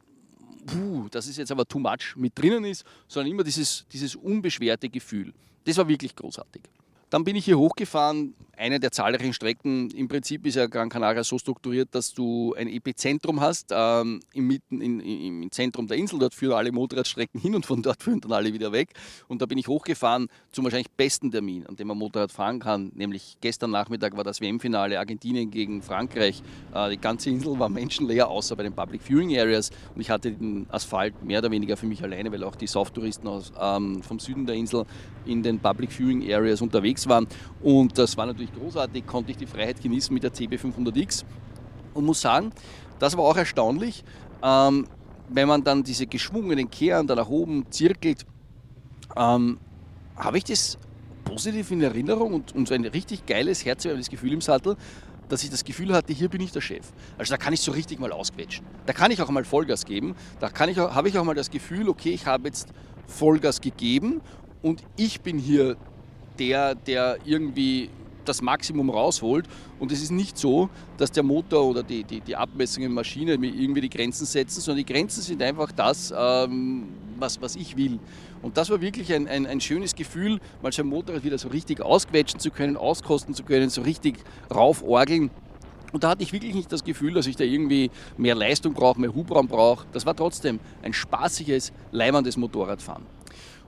puh, 0.66 1.08
das 1.10 1.28
ist 1.28 1.38
jetzt 1.38 1.52
aber 1.52 1.66
too 1.66 1.80
much 1.80 2.16
mit 2.16 2.38
drinnen 2.38 2.66
ist, 2.66 2.86
sondern 3.08 3.32
immer 3.32 3.44
dieses, 3.44 3.86
dieses 3.92 4.16
unbeschwerte 4.16 4.90
Gefühl. 4.90 5.34
Das 5.66 5.78
war 5.78 5.88
wirklich 5.88 6.16
großartig. 6.16 6.62
Dann 7.16 7.24
bin 7.24 7.38
ich 7.38 7.46
hier 7.46 7.58
hochgefahren, 7.58 8.36
eine 8.58 8.80
der 8.82 8.92
zahlreichen 8.92 9.32
Strecken. 9.32 9.90
Im 9.92 10.10
Prinzip 10.10 10.46
ist 10.46 10.56
ja 10.56 10.68
Gran 10.68 10.90
Canaria 10.90 11.24
so 11.24 11.38
strukturiert, 11.38 11.90
dass 11.94 12.14
du 12.14 12.54
ein 12.56 12.68
Epizentrum 12.68 13.40
hast, 13.40 13.72
ähm, 13.72 14.20
im, 14.34 14.48
Mitten, 14.48 14.82
in, 14.82 15.00
im 15.00 15.50
Zentrum 15.50 15.88
der 15.88 15.96
Insel. 15.96 16.20
Dort 16.20 16.34
führen 16.34 16.54
alle 16.54 16.74
Motorradstrecken 16.74 17.40
hin 17.40 17.56
und 17.56 17.66
von 17.66 17.82
dort 17.82 18.04
führen 18.04 18.20
dann 18.20 18.34
alle 18.34 18.54
wieder 18.54 18.74
weg. 18.74 18.90
Und 19.30 19.42
da 19.42 19.46
bin 19.46 19.58
ich 19.58 19.70
hochgefahren 19.70 20.28
zum 20.52 20.66
wahrscheinlich 20.66 20.92
besten 20.92 21.32
Termin, 21.32 21.66
an 21.68 21.78
dem 21.78 21.88
man 21.88 21.98
Motorrad 21.98 22.34
fahren 22.34 22.60
kann. 22.60 22.92
Nämlich 22.96 23.38
gestern 23.40 23.72
Nachmittag 23.72 24.18
war 24.18 24.26
das 24.26 24.42
WM-Finale 24.42 25.00
Argentinien 25.00 25.52
gegen 25.52 25.82
Frankreich. 25.82 26.44
Äh, 26.74 26.90
die 26.90 26.98
ganze 26.98 27.30
Insel 27.30 27.58
war 27.60 27.70
menschenleer, 27.80 28.28
außer 28.28 28.58
bei 28.58 28.64
den 28.64 28.74
Public 28.74 29.02
Viewing 29.02 29.38
Areas. 29.38 29.72
Und 29.94 30.02
ich 30.02 30.10
hatte 30.10 30.32
den 30.32 30.68
Asphalt 30.70 31.24
mehr 31.24 31.40
oder 31.40 31.52
weniger 31.52 31.78
für 31.78 31.88
mich 31.88 32.04
alleine, 32.04 32.30
weil 32.32 32.44
auch 32.44 32.56
die 32.56 32.68
Soft-Touristen 32.68 33.30
ähm, 33.60 34.04
vom 34.04 34.20
Süden 34.20 34.46
der 34.46 34.56
Insel 34.56 34.86
in 35.26 35.44
den 35.44 35.60
Public 35.60 35.92
Viewing 35.92 36.30
Areas 36.32 36.62
unterwegs 36.62 37.05
waren. 37.08 37.28
Und 37.62 37.98
das 37.98 38.18
war 38.18 38.26
natürlich 38.26 38.54
großartig, 38.54 39.06
konnte 39.06 39.32
ich 39.32 39.38
die 39.38 39.46
Freiheit 39.46 39.82
genießen 39.82 40.14
mit 40.14 40.24
der 40.24 40.34
CB500X 40.34 41.24
und 41.94 42.06
muss 42.06 42.22
sagen, 42.22 42.52
das 43.00 43.18
war 43.18 43.26
auch 43.26 43.38
erstaunlich, 43.38 44.04
ähm, 44.44 44.88
wenn 45.30 45.48
man 45.48 45.64
dann 45.64 45.84
diese 45.84 46.08
geschwungenen 46.08 46.70
Kehren 46.70 47.08
da 47.08 47.16
nach 47.16 47.30
oben 47.30 47.66
zirkelt, 47.72 48.26
ähm, 49.16 49.60
habe 50.16 50.38
ich 50.38 50.44
das 50.44 50.78
positiv 51.24 51.72
in 51.72 51.82
Erinnerung 51.82 52.34
und, 52.34 52.56
und 52.56 52.68
so 52.68 52.74
ein 52.74 52.86
richtig 52.86 53.26
geiles, 53.26 53.66
herzerwärmendes 53.66 54.10
Gefühl 54.10 54.34
im 54.34 54.42
Sattel, 54.42 54.78
dass 55.28 55.44
ich 55.44 55.50
das 55.50 55.64
Gefühl 55.64 55.94
hatte, 55.94 56.14
hier 56.14 56.30
bin 56.30 56.42
ich 56.42 56.52
der 56.52 56.62
Chef. 56.62 56.86
Also 57.18 57.34
da 57.34 57.38
kann 57.38 57.54
ich 57.54 57.62
so 57.62 57.72
richtig 57.72 58.00
mal 58.00 58.12
ausquetschen. 58.12 58.66
Da 58.86 58.94
kann 58.94 59.10
ich 59.10 59.22
auch 59.22 59.30
mal 59.30 59.44
Vollgas 59.44 59.86
geben. 59.86 60.16
Da 60.40 60.52
habe 60.54 61.10
ich 61.10 61.18
auch 61.18 61.24
mal 61.24 61.34
das 61.34 61.50
Gefühl, 61.50 61.90
okay, 61.90 62.12
ich 62.12 62.28
habe 62.28 62.48
jetzt 62.48 62.70
Vollgas 63.08 63.62
gegeben 63.62 64.22
und 64.62 64.84
ich 64.98 65.22
bin 65.22 65.40
hier 65.40 65.78
der, 66.40 66.76
der 66.76 67.18
irgendwie 67.26 67.90
das 68.26 68.42
Maximum 68.42 68.90
rausholt. 68.90 69.46
Und 69.80 69.92
es 69.92 70.02
ist 70.02 70.12
nicht 70.12 70.38
so, 70.38 70.70
dass 70.98 71.12
der 71.12 71.24
Motor 71.24 71.66
oder 71.66 71.84
die, 71.84 72.04
die, 72.04 72.22
die 72.22 72.36
Abmessungen 72.36 72.90
der 72.90 72.96
Maschine 72.96 73.34
irgendwie 73.34 73.82
die 73.82 73.90
Grenzen 73.90 74.26
setzen, 74.26 74.62
sondern 74.62 74.86
die 74.86 74.94
Grenzen 74.94 75.22
sind 75.22 75.42
einfach 75.42 75.72
das, 75.72 76.14
ähm, 76.18 76.88
was, 77.18 77.42
was 77.42 77.56
ich 77.56 77.78
will. 77.78 78.00
Und 78.42 78.58
das 78.58 78.70
war 78.70 78.82
wirklich 78.82 79.14
ein, 79.14 79.28
ein, 79.28 79.46
ein 79.46 79.62
schönes 79.62 79.96
Gefühl, 79.96 80.40
mal 80.62 80.72
so 80.72 80.82
ein 80.82 80.88
Motorrad 80.88 81.24
wieder 81.24 81.38
so 81.38 81.50
richtig 81.50 81.82
ausquetschen 81.82 82.40
zu 82.40 82.52
können, 82.52 82.78
auskosten 82.78 83.34
zu 83.34 83.44
können, 83.44 83.70
so 83.70 83.82
richtig 83.82 84.18
rauforgeln. 84.54 85.32
Und 85.92 86.04
da 86.04 86.10
hatte 86.10 86.24
ich 86.24 86.34
wirklich 86.34 86.54
nicht 86.54 86.72
das 86.72 86.84
Gefühl, 86.84 87.14
dass 87.14 87.26
ich 87.26 87.38
da 87.38 87.46
irgendwie 87.46 87.90
mehr 88.18 88.36
Leistung 88.36 88.74
brauche, 88.74 89.00
mehr 89.00 89.14
Hubraum 89.14 89.48
brauche. 89.48 89.86
Das 89.94 90.06
war 90.06 90.16
trotzdem 90.16 90.60
ein 90.84 90.92
spaßiges, 90.92 91.72
leimendes 91.92 92.36
Motorradfahren. 92.36 93.15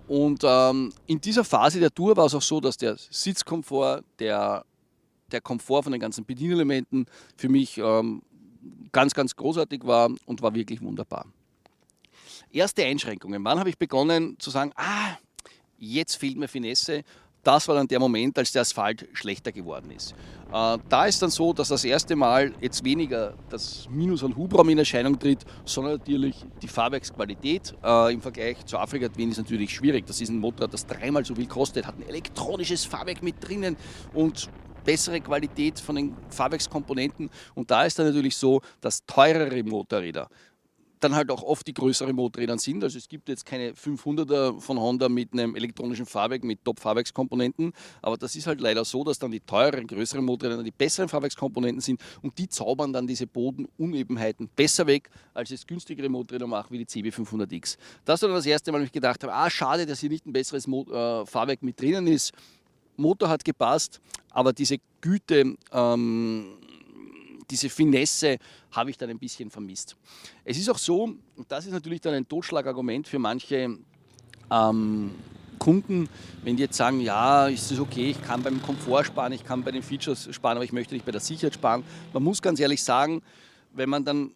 Und 0.07 0.42
ähm, 0.44 0.94
in 1.06 1.19
dieser 1.19 1.44
Phase 1.44 1.80
der 1.80 1.94
Tour 1.94 2.15
war 2.15 2.25
es 2.25 2.33
auch 2.33 2.42
so, 2.42 2.62
dass 2.62 2.77
der 2.77 2.95
Sitzkomfort, 2.98 4.04
der, 4.19 4.63
der 5.31 5.42
Komfort 5.42 5.83
von 5.83 5.92
den 5.92 6.00
ganzen 6.00 6.25
Bedienelementen 6.25 7.06
für 7.36 7.50
mich 7.50 7.77
ähm, 7.77 8.21
ganz, 8.92 9.13
ganz 9.13 9.36
großartig 9.36 9.86
war 9.86 10.09
und 10.25 10.42
war 10.42 10.56
wirklich 10.56 10.81
wunderbar. 10.81 11.25
Erste 12.51 12.86
Einschränkungen. 12.86 13.44
Wann 13.44 13.59
habe 13.59 13.69
ich 13.69 13.77
begonnen 13.77 14.39
zu 14.39 14.50
sagen, 14.50 14.71
ah, 14.75 15.18
jetzt 15.77 16.15
fehlt 16.15 16.38
mir 16.38 16.48
Finesse 16.48 17.04
das 17.48 17.66
war 17.70 17.76
dann 17.76 17.88
der 17.88 18.00
Moment, 18.00 18.38
als 18.38 18.52
der 18.52 18.64
Asphalt 18.64 19.08
schlechter 19.14 19.54
geworden 19.54 19.90
ist. 19.92 20.14
Äh, 20.52 20.78
da 20.90 21.06
ist 21.06 21.22
dann 21.22 21.30
so, 21.30 21.54
dass 21.54 21.70
das 21.70 21.86
erste 21.86 22.16
Mal 22.18 22.54
jetzt 22.60 22.84
weniger 22.84 23.36
das 23.50 23.88
Minus 23.90 24.22
an 24.22 24.36
Hubraum 24.36 24.68
in 24.68 24.78
Erscheinung 24.78 25.18
tritt, 25.18 25.46
sondern 25.64 25.94
natürlich 25.94 26.36
die 26.62 26.68
Fahrwerksqualität 26.68 27.74
äh, 27.82 28.14
im 28.14 28.22
Vergleich 28.22 28.66
zu 28.66 28.78
Afrika 28.78 29.08
Twin 29.08 29.32
ist 29.32 29.38
natürlich 29.38 29.74
schwierig. 29.74 30.06
Das 30.06 30.20
ist 30.20 30.28
ein 30.28 30.40
Motorrad, 30.40 30.74
das 30.74 30.86
dreimal 30.86 31.24
so 31.24 31.36
viel 31.36 31.48
kostet, 31.48 31.88
hat 31.88 31.98
ein 31.98 32.08
elektronisches 32.10 32.84
Fahrwerk 32.84 33.24
mit 33.24 33.36
drinnen 33.40 33.78
und 34.14 34.50
bessere 34.84 35.22
Qualität 35.22 35.80
von 35.80 35.96
den 35.96 36.16
Fahrwerkskomponenten. 36.30 37.30
Und 37.56 37.72
da 37.72 37.86
ist 37.86 37.98
dann 37.98 38.08
natürlich 38.08 38.36
so, 38.36 38.62
dass 38.82 39.06
teurere 39.06 39.64
Motorräder 39.64 40.30
dann 41.00 41.16
halt 41.16 41.32
auch 41.32 41.44
oft 41.44 41.68
die 41.68 41.74
größeren 41.74 42.16
Motorräder 42.16 42.58
sind. 42.58 42.84
Also 42.84 42.98
es 42.98 43.08
gibt 43.08 43.30
jetzt 43.30 43.46
keine 43.46 43.72
500er 43.74 44.60
von 44.60 44.80
Honda 44.80 45.10
mit 45.10 45.34
einem 45.34 45.56
elektronischen 45.56 46.06
Fahrwerk, 46.06 46.44
mit 46.44 46.64
Top-Fahrwerkskomponenten, 46.64 47.74
aber 48.02 48.18
das 48.18 48.36
ist 48.36 48.48
halt 48.48 48.62
leider 48.62 48.84
so, 48.86 49.04
dass 49.04 49.20
dann 49.20 49.32
die 49.32 49.40
teureren, 49.40 49.88
größeren 49.88 50.24
Motorräder 50.24 50.64
die 50.64 50.72
besseren 50.72 51.10
Fahrwerkskomponenten 51.10 51.82
sind 51.82 52.02
und 52.22 52.38
die 52.38 52.50
zaubern 52.50 52.94
dann 52.94 53.08
diese 53.08 53.28
Bodenunebenheiten 53.28 54.50
besser 54.56 54.88
weg, 54.88 55.10
als 55.34 55.52
es 55.52 55.66
günstigere 55.66 56.10
Motorräder 56.10 56.48
machen 56.48 56.68
wie 56.72 56.84
die 56.84 56.86
CB500X. 56.86 57.78
Das 58.06 58.22
war 58.22 58.30
dann 58.30 58.38
das 58.38 58.46
erste 58.46 58.72
Mal, 58.72 58.82
wo 58.82 58.86
ich 58.86 58.92
gedacht 58.92 59.24
habe, 59.24 59.34
ah 59.34 59.50
schade, 59.50 59.86
dass 59.86 60.00
hier 60.00 60.10
nicht 60.10 60.26
ein 60.26 60.34
besseres 60.34 60.68
Mo 60.68 60.84
äh, 60.84 61.26
Fahrwerk 61.26 61.64
mit 61.64 61.80
drinnen 61.80 62.08
ist. 62.08 62.34
Motor 62.98 63.30
hat 63.30 63.46
gepasst, 63.46 64.02
aber 64.32 64.54
diese 64.54 64.78
Güte 65.02 65.56
ähm, 65.72 66.58
diese 67.50 67.70
Finesse 67.70 68.38
habe 68.72 68.90
ich 68.90 68.98
dann 68.98 69.10
ein 69.10 69.20
bisschen 69.20 69.50
vermisst. 69.50 69.96
Es 70.44 70.58
ist 70.58 70.70
auch 70.70 70.78
so, 70.78 71.04
und 71.04 71.46
das 71.48 71.66
ist 71.66 71.72
natürlich 71.72 72.02
dann 72.02 72.14
ein 72.14 72.28
Totschlagargument 72.28 73.08
für 73.08 73.20
manche 73.20 73.78
ähm, 74.52 75.12
Kunden, 75.60 76.08
wenn 76.44 76.56
die 76.56 76.64
jetzt 76.64 76.78
sagen, 76.78 77.00
ja, 77.02 77.48
ist 77.48 77.72
es 77.72 77.80
okay, 77.80 78.12
ich 78.12 78.22
kann 78.22 78.44
beim 78.44 78.62
Komfort 78.62 79.06
sparen, 79.06 79.34
ich 79.34 79.44
kann 79.44 79.64
bei 79.64 79.72
den 79.72 79.84
Features 79.84 80.34
sparen, 80.34 80.58
aber 80.58 80.66
ich 80.66 80.72
möchte 80.72 80.94
nicht 80.94 81.06
bei 81.06 81.12
der 81.12 81.22
Sicherheit 81.22 81.56
sparen. 81.56 81.84
Man 82.14 82.24
muss 82.24 82.42
ganz 82.42 82.60
ehrlich 82.60 82.84
sagen, 82.84 83.22
wenn 83.74 83.90
man 83.90 84.06
dann 84.06 84.31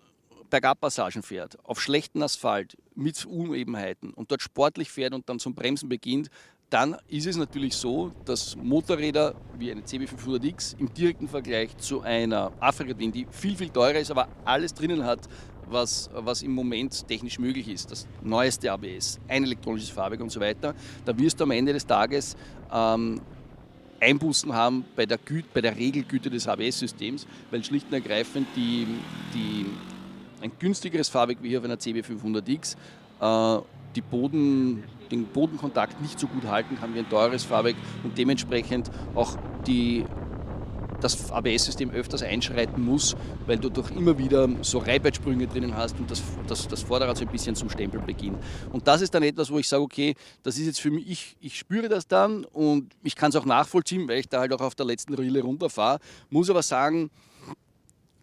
Bergabpassagen 0.50 1.24
fährt, 1.24 1.57
auf 1.63 1.81
schlechten 1.81 2.21
Asphalt, 2.21 2.77
mit 2.95 3.25
Unebenheiten 3.25 4.13
und 4.13 4.31
dort 4.31 4.41
sportlich 4.41 4.91
fährt 4.91 5.13
und 5.13 5.29
dann 5.29 5.39
zum 5.39 5.55
Bremsen 5.55 5.88
beginnt, 5.88 6.29
dann 6.71 6.95
ist 7.09 7.27
es 7.27 7.35
natürlich 7.35 7.75
so, 7.75 8.11
dass 8.23 8.55
Motorräder 8.55 9.35
wie 9.59 9.71
eine 9.71 9.81
CB500X 9.81 10.79
im 10.79 10.91
direkten 10.93 11.27
Vergleich 11.27 11.77
zu 11.77 12.01
einer 12.01 12.53
Afrika 12.61 12.93
Twin, 12.93 13.11
die 13.11 13.27
viel, 13.29 13.57
viel 13.57 13.69
teurer 13.69 13.99
ist, 13.99 14.09
aber 14.09 14.29
alles 14.45 14.73
drinnen 14.73 15.03
hat, 15.03 15.27
was, 15.69 16.09
was 16.13 16.41
im 16.41 16.53
Moment 16.53 17.05
technisch 17.07 17.39
möglich 17.39 17.67
ist. 17.67 17.91
Das 17.91 18.07
neueste 18.23 18.71
ABS, 18.71 19.19
ein 19.27 19.43
elektronisches 19.43 19.89
Fahrwerk 19.89 20.21
und 20.21 20.31
so 20.31 20.39
weiter. 20.39 20.73
Da 21.03 21.17
wirst 21.17 21.41
du 21.41 21.43
am 21.43 21.51
Ende 21.51 21.73
des 21.73 21.85
Tages 21.85 22.37
ähm, 22.73 23.19
Einbußen 23.99 24.53
haben 24.53 24.85
bei 24.95 25.05
der, 25.05 25.17
Güte, 25.17 25.49
bei 25.53 25.59
der 25.59 25.75
Regelgüte 25.75 26.29
des 26.29 26.47
ABS-Systems, 26.47 27.27
weil 27.51 27.63
schlicht 27.65 27.87
und 27.87 27.93
ergreifend 27.93 28.47
die, 28.55 28.87
die, 29.33 29.65
ein 30.41 30.53
günstigeres 30.57 31.09
Fahrwerk 31.09 31.39
wie 31.41 31.49
hier 31.49 31.59
auf 31.59 31.65
einer 31.65 31.75
CB500X 31.75 32.77
äh, 33.19 33.61
die 33.93 34.01
Boden, 34.01 34.83
den 35.11 35.25
Bodenkontakt 35.25 36.01
nicht 36.01 36.19
so 36.19 36.27
gut 36.27 36.45
halten 36.45 36.77
kann 36.79 36.93
wie 36.93 36.99
ein 36.99 37.09
teures 37.09 37.43
Fahrwerk 37.43 37.75
und 38.03 38.17
dementsprechend 38.17 38.89
auch 39.13 39.37
die, 39.67 40.05
das 41.01 41.31
ABS-System 41.31 41.91
öfters 41.91 42.23
einschreiten 42.23 42.83
muss, 42.83 43.15
weil 43.45 43.57
du 43.57 43.69
doch 43.69 43.91
immer 43.91 44.17
wieder 44.17 44.47
so 44.61 44.77
Reibeitsprünge 44.79 45.47
drinnen 45.47 45.75
hast 45.75 45.99
und 45.99 46.09
das, 46.09 46.21
das, 46.47 46.67
das 46.67 46.81
Vorderrad 46.83 47.17
so 47.17 47.25
ein 47.25 47.31
bisschen 47.31 47.55
zum 47.55 47.69
Stempeln 47.69 48.05
beginnt. 48.05 48.37
Und 48.71 48.87
das 48.87 49.01
ist 49.01 49.13
dann 49.13 49.23
etwas, 49.23 49.51
wo 49.51 49.59
ich 49.59 49.67
sage, 49.67 49.83
okay, 49.83 50.15
das 50.43 50.57
ist 50.57 50.65
jetzt 50.65 50.79
für 50.79 50.91
mich, 50.91 51.09
ich, 51.09 51.37
ich 51.41 51.57
spüre 51.57 51.89
das 51.89 52.07
dann 52.07 52.45
und 52.45 52.93
ich 53.03 53.15
kann 53.15 53.29
es 53.29 53.35
auch 53.35 53.45
nachvollziehen, 53.45 54.07
weil 54.07 54.19
ich 54.19 54.29
da 54.29 54.39
halt 54.39 54.53
auch 54.53 54.61
auf 54.61 54.75
der 54.75 54.85
letzten 54.85 55.13
Rille 55.13 55.41
runterfahre, 55.41 55.99
muss 56.29 56.49
aber 56.49 56.63
sagen, 56.63 57.09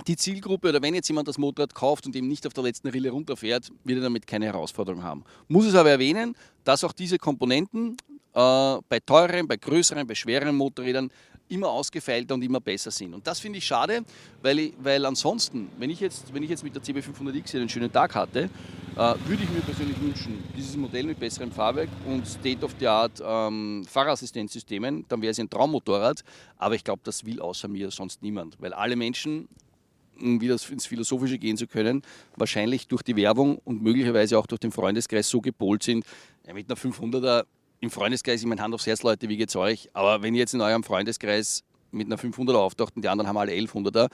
die 0.07 0.17
Zielgruppe 0.17 0.69
oder 0.69 0.83
wenn 0.83 0.95
jetzt 0.95 1.09
jemand 1.09 1.29
das 1.29 1.39
Motorrad 1.39 1.75
kauft 1.75 2.07
und 2.07 2.15
eben 2.17 2.29
nicht 2.29 2.47
auf 2.47 2.53
der 2.55 2.65
letzten 2.65 2.89
Rille 2.89 3.11
runterfährt, 3.11 3.71
wird 3.85 3.99
er 3.99 4.03
damit 4.05 4.27
keine 4.27 4.47
Herausforderung 4.47 5.03
haben. 5.03 5.25
Muss 5.49 5.67
es 5.67 5.75
aber 5.75 5.91
erwähnen, 5.91 6.35
dass 6.65 6.85
auch 6.85 6.93
diese 6.93 7.19
Komponenten 7.19 7.97
äh, 8.35 8.77
bei 8.89 9.01
teureren, 9.05 9.49
bei 9.49 9.57
größeren, 9.57 10.07
bei 10.07 10.15
schwereren 10.15 10.57
Motorrädern 10.57 11.11
immer 11.51 11.69
ausgefeilter 11.69 12.35
und 12.35 12.43
immer 12.43 12.61
besser 12.61 12.91
sind. 12.91 13.15
Und 13.15 13.27
das 13.27 13.41
finde 13.41 13.59
ich 13.59 13.67
schade, 13.67 14.05
weil, 14.43 14.59
ich, 14.59 14.75
weil 14.83 15.05
ansonsten, 15.07 15.71
wenn 15.79 15.89
ich, 15.89 16.01
jetzt, 16.01 16.33
wenn 16.35 16.43
ich 16.43 16.51
jetzt 16.51 16.63
mit 16.63 16.75
der 16.75 16.83
CB500X 16.83 17.57
einen 17.57 17.69
schönen 17.69 17.91
Tag 17.91 18.15
hatte, 18.15 18.51
Äh, 18.99 19.15
würde 19.27 19.45
ich 19.45 19.51
mir 19.51 19.61
persönlich 19.61 20.01
wünschen, 20.01 20.43
dieses 20.57 20.77
Modell 20.77 21.05
mit 21.05 21.21
besserem 21.21 21.53
Fahrwerk 21.53 21.89
und 22.05 22.27
State-of-the-Art 22.27 23.23
ähm, 23.25 23.85
Fahrerassistenzsystemen, 23.89 25.05
dann 25.09 25.23
wäre 25.23 25.31
es 25.31 25.39
ein 25.39 25.49
Traummotorrad. 25.49 26.25
Aber 26.57 26.75
ich 26.75 26.83
glaube, 26.83 27.03
das 27.05 27.25
will 27.25 27.41
außer 27.41 27.69
mir 27.69 27.93
sonst 27.93 28.23
niemand, 28.23 28.57
weil 28.61 28.73
alle 28.73 28.97
Menschen 28.97 29.47
wieder 30.21 30.57
ins 30.71 30.87
Philosophische 30.87 31.39
gehen 31.39 31.57
zu 31.57 31.67
können, 31.67 32.03
wahrscheinlich 32.37 32.89
durch 32.89 33.03
die 33.03 33.17
Werbung 33.17 33.59
und 33.65 33.83
möglicherweise 33.83 34.39
auch 34.39 34.47
durch 34.47 34.61
den 34.61 34.73
Freundeskreis 34.73 35.29
so 35.29 35.41
gepolt 35.41 35.83
sind, 35.83 36.05
ja, 36.47 36.55
mit 36.55 36.71
einer 36.71 36.79
500er 36.79 37.45
im 37.81 37.91
Freundeskreis, 37.91 38.41
ich 38.41 38.47
meine 38.47 38.61
Hand 38.61 38.75
aufs 38.75 38.87
Herz, 38.87 39.03
Leute, 39.03 39.29
wie 39.29 39.37
geht's 39.37 39.55
euch? 39.55 39.89
Aber 39.93 40.23
wenn 40.23 40.35
ihr 40.35 40.41
jetzt 40.41 40.55
in 40.55 40.61
eurem 40.61 40.83
Freundeskreis 40.83 41.63
mit 41.93 42.07
einer 42.07 42.17
500er 42.17 42.57
auftaucht 42.57 42.97
und 42.97 43.03
die 43.05 43.09
anderen 43.09 43.29
haben 43.29 43.37
alle 43.37 43.53
1100er, 43.53 44.09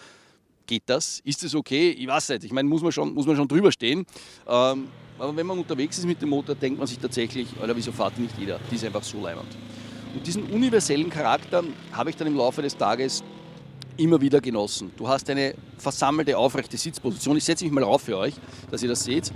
geht 0.66 0.82
das? 0.86 1.20
Ist 1.24 1.42
das 1.42 1.54
okay? 1.54 1.90
Ich 1.90 2.06
weiß 2.06 2.30
nicht. 2.30 2.44
Ich 2.44 2.52
meine, 2.52 2.68
muss 2.68 2.82
man 2.82 2.92
schon, 2.92 3.14
muss 3.14 3.26
man 3.26 3.36
schon 3.36 3.48
drüber 3.48 3.72
stehen. 3.72 4.06
Ähm, 4.46 4.88
aber 5.18 5.36
wenn 5.36 5.46
man 5.46 5.58
unterwegs 5.58 5.98
ist 5.98 6.06
mit 6.06 6.20
dem 6.20 6.30
Motor, 6.30 6.54
denkt 6.54 6.78
man 6.78 6.86
sich 6.86 6.98
tatsächlich, 6.98 7.48
Alter, 7.60 7.76
wieso 7.76 7.92
fährt 7.92 8.18
nicht 8.18 8.36
jeder? 8.38 8.58
Die 8.70 8.74
ist 8.74 8.84
einfach 8.84 9.02
so 9.02 9.20
leimend. 9.20 9.56
Und 10.14 10.26
diesen 10.26 10.44
universellen 10.44 11.10
Charakter 11.10 11.64
habe 11.92 12.10
ich 12.10 12.16
dann 12.16 12.26
im 12.26 12.36
Laufe 12.36 12.62
des 12.62 12.76
Tages 12.76 13.22
immer 13.96 14.20
wieder 14.20 14.40
genossen. 14.40 14.92
Du 14.96 15.08
hast 15.08 15.28
eine 15.30 15.54
versammelte, 15.78 16.36
aufrechte 16.36 16.76
Sitzposition. 16.76 17.36
Ich 17.36 17.44
setze 17.44 17.64
mich 17.64 17.72
mal 17.72 17.84
auf 17.84 18.02
für 18.02 18.18
euch, 18.18 18.34
dass 18.70 18.82
ihr 18.82 18.88
das 18.88 19.04
seht. 19.04 19.32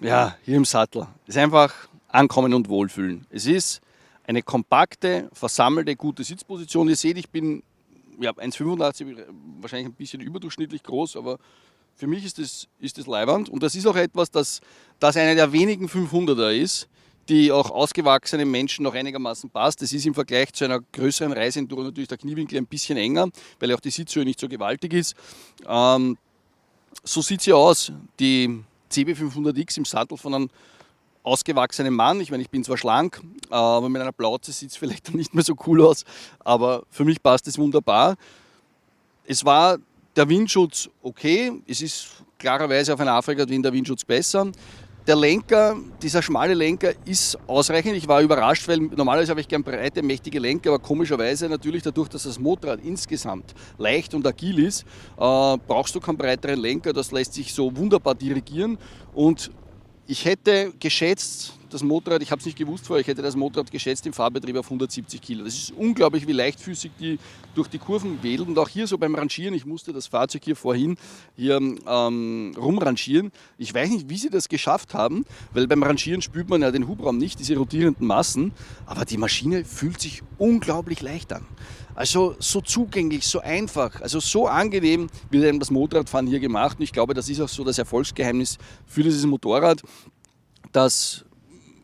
Ja, 0.00 0.36
hier 0.44 0.56
im 0.56 0.64
Sattel. 0.64 1.06
Es 1.26 1.36
ist 1.36 1.42
einfach 1.42 1.72
ankommen 2.08 2.54
und 2.54 2.68
wohlfühlen. 2.68 3.26
Es 3.30 3.46
ist 3.46 3.80
eine 4.26 4.42
kompakte, 4.42 5.28
versammelte, 5.32 5.96
gute 5.96 6.24
Sitzposition. 6.24 6.88
Ihr 6.88 6.96
seht, 6.96 7.18
ich 7.18 7.30
bin 7.30 7.62
ja, 8.20 8.32
1,85, 8.32 9.24
wahrscheinlich 9.60 9.88
ein 9.88 9.94
bisschen 9.94 10.20
überdurchschnittlich 10.20 10.82
groß, 10.82 11.16
aber 11.16 11.38
für 11.94 12.06
mich 12.06 12.24
ist 12.24 12.38
das, 12.38 12.68
ist 12.78 12.98
das 12.98 13.06
Leibwand. 13.06 13.48
Und 13.48 13.62
das 13.62 13.74
ist 13.74 13.86
auch 13.86 13.96
etwas, 13.96 14.30
das, 14.30 14.60
das 14.98 15.16
einer 15.16 15.34
der 15.34 15.52
wenigen 15.52 15.86
500er 15.86 16.50
ist, 16.50 16.88
die 17.30 17.52
auch 17.52 17.70
ausgewachsenen 17.70 18.50
Menschen 18.50 18.82
noch 18.82 18.94
einigermaßen 18.94 19.50
passt. 19.50 19.80
Das 19.80 19.92
ist 19.92 20.04
im 20.04 20.14
Vergleich 20.14 20.52
zu 20.52 20.64
einer 20.64 20.80
größeren 20.80 21.32
Reiseenduro 21.32 21.84
natürlich 21.84 22.08
der 22.08 22.18
Kniewinkel 22.18 22.58
ein 22.58 22.66
bisschen 22.66 22.98
enger, 22.98 23.28
weil 23.60 23.72
auch 23.72 23.78
die 23.78 23.90
Sitzhöhe 23.90 24.24
nicht 24.24 24.40
so 24.40 24.48
gewaltig 24.48 24.92
ist. 24.92 25.14
Ähm, 25.66 26.18
so 27.04 27.22
sieht 27.22 27.40
sie 27.40 27.52
aus, 27.52 27.92
die 28.18 28.62
CB500X 28.90 29.78
im 29.78 29.84
Sattel 29.84 30.18
von 30.18 30.34
einem 30.34 30.50
ausgewachsenen 31.22 31.94
Mann. 31.94 32.20
Ich 32.20 32.32
meine, 32.32 32.42
ich 32.42 32.50
bin 32.50 32.64
zwar 32.64 32.76
schlank, 32.76 33.20
aber 33.48 33.88
mit 33.88 34.02
einer 34.02 34.12
Plauze 34.12 34.50
sieht 34.50 34.70
es 34.70 34.76
vielleicht 34.76 35.14
nicht 35.14 35.32
mehr 35.32 35.44
so 35.44 35.54
cool 35.66 35.86
aus, 35.86 36.04
aber 36.40 36.82
für 36.90 37.04
mich 37.04 37.22
passt 37.22 37.46
es 37.46 37.56
wunderbar. 37.58 38.16
Es 39.24 39.44
war 39.44 39.78
der 40.16 40.28
Windschutz 40.28 40.90
okay, 41.00 41.52
es 41.68 41.80
ist 41.80 42.08
klarerweise 42.38 42.92
auf 42.92 42.98
einer 42.98 43.12
Afrika-Wind 43.12 43.64
der 43.64 43.72
Windschutz 43.72 44.04
besser. 44.04 44.50
Der 45.06 45.16
Lenker, 45.16 45.76
dieser 46.02 46.20
schmale 46.20 46.52
Lenker 46.52 46.92
ist 47.06 47.38
ausreichend. 47.46 47.96
Ich 47.96 48.06
war 48.06 48.20
überrascht, 48.20 48.68
weil 48.68 48.78
normalerweise 48.78 49.30
habe 49.30 49.40
ich 49.40 49.48
gern 49.48 49.62
breite, 49.62 50.02
mächtige 50.02 50.38
Lenker, 50.38 50.70
aber 50.70 50.78
komischerweise 50.78 51.48
natürlich 51.48 51.82
dadurch, 51.82 52.10
dass 52.10 52.24
das 52.24 52.38
Motorrad 52.38 52.80
insgesamt 52.84 53.54
leicht 53.78 54.12
und 54.12 54.26
agil 54.26 54.58
ist, 54.58 54.82
äh, 54.82 54.84
brauchst 55.16 55.94
du 55.94 56.00
keinen 56.00 56.18
breiteren 56.18 56.60
Lenker. 56.60 56.92
Das 56.92 57.12
lässt 57.12 57.32
sich 57.32 57.54
so 57.54 57.74
wunderbar 57.74 58.14
dirigieren 58.14 58.76
und 59.14 59.50
ich 60.06 60.24
hätte 60.26 60.72
geschätzt, 60.78 61.54
das 61.72 61.82
Motorrad, 61.82 62.22
ich 62.22 62.30
habe 62.30 62.40
es 62.40 62.46
nicht 62.46 62.58
gewusst 62.58 62.86
vorher, 62.86 63.00
ich 63.00 63.06
hätte 63.06 63.22
das 63.22 63.36
Motorrad 63.36 63.70
geschätzt 63.70 64.06
im 64.06 64.12
Fahrbetrieb 64.12 64.56
auf 64.56 64.66
170 64.66 65.20
Kilo. 65.20 65.44
Das 65.44 65.54
ist 65.54 65.72
unglaublich, 65.72 66.26
wie 66.26 66.32
leichtfüßig 66.32 66.92
die 66.98 67.18
durch 67.54 67.68
die 67.68 67.78
Kurven 67.78 68.22
wedelt. 68.22 68.48
Und 68.48 68.58
auch 68.58 68.68
hier 68.68 68.86
so 68.86 68.98
beim 68.98 69.14
Rangieren, 69.14 69.54
ich 69.54 69.66
musste 69.66 69.92
das 69.92 70.06
Fahrzeug 70.06 70.42
hier 70.44 70.56
vorhin 70.56 70.96
hier 71.36 71.56
ähm, 71.56 72.54
rumrangieren. 72.56 73.32
Ich 73.58 73.72
weiß 73.72 73.90
nicht, 73.90 74.08
wie 74.08 74.16
sie 74.16 74.30
das 74.30 74.48
geschafft 74.48 74.94
haben, 74.94 75.24
weil 75.52 75.66
beim 75.66 75.82
Rangieren 75.82 76.22
spürt 76.22 76.48
man 76.48 76.62
ja 76.62 76.70
den 76.70 76.88
Hubraum 76.88 77.18
nicht, 77.18 77.38
diese 77.38 77.56
rotierenden 77.56 78.06
Massen. 78.06 78.52
Aber 78.86 79.04
die 79.04 79.18
Maschine 79.18 79.64
fühlt 79.64 80.00
sich 80.00 80.22
unglaublich 80.38 81.02
leicht 81.02 81.32
an. 81.32 81.46
Also 81.94 82.36
so 82.38 82.60
zugänglich, 82.60 83.26
so 83.26 83.40
einfach, 83.40 84.00
also 84.00 84.20
so 84.20 84.46
angenehm 84.46 85.08
wird 85.30 85.44
einem 85.44 85.58
das 85.58 85.70
Motorradfahren 85.70 86.26
hier 86.26 86.40
gemacht. 86.40 86.78
Und 86.78 86.84
ich 86.84 86.92
glaube, 86.92 87.14
das 87.14 87.28
ist 87.28 87.40
auch 87.40 87.48
so 87.48 87.64
das 87.64 87.78
Erfolgsgeheimnis 87.78 88.58
für 88.86 89.02
dieses 89.02 89.26
Motorrad, 89.26 89.82
dass 90.72 91.24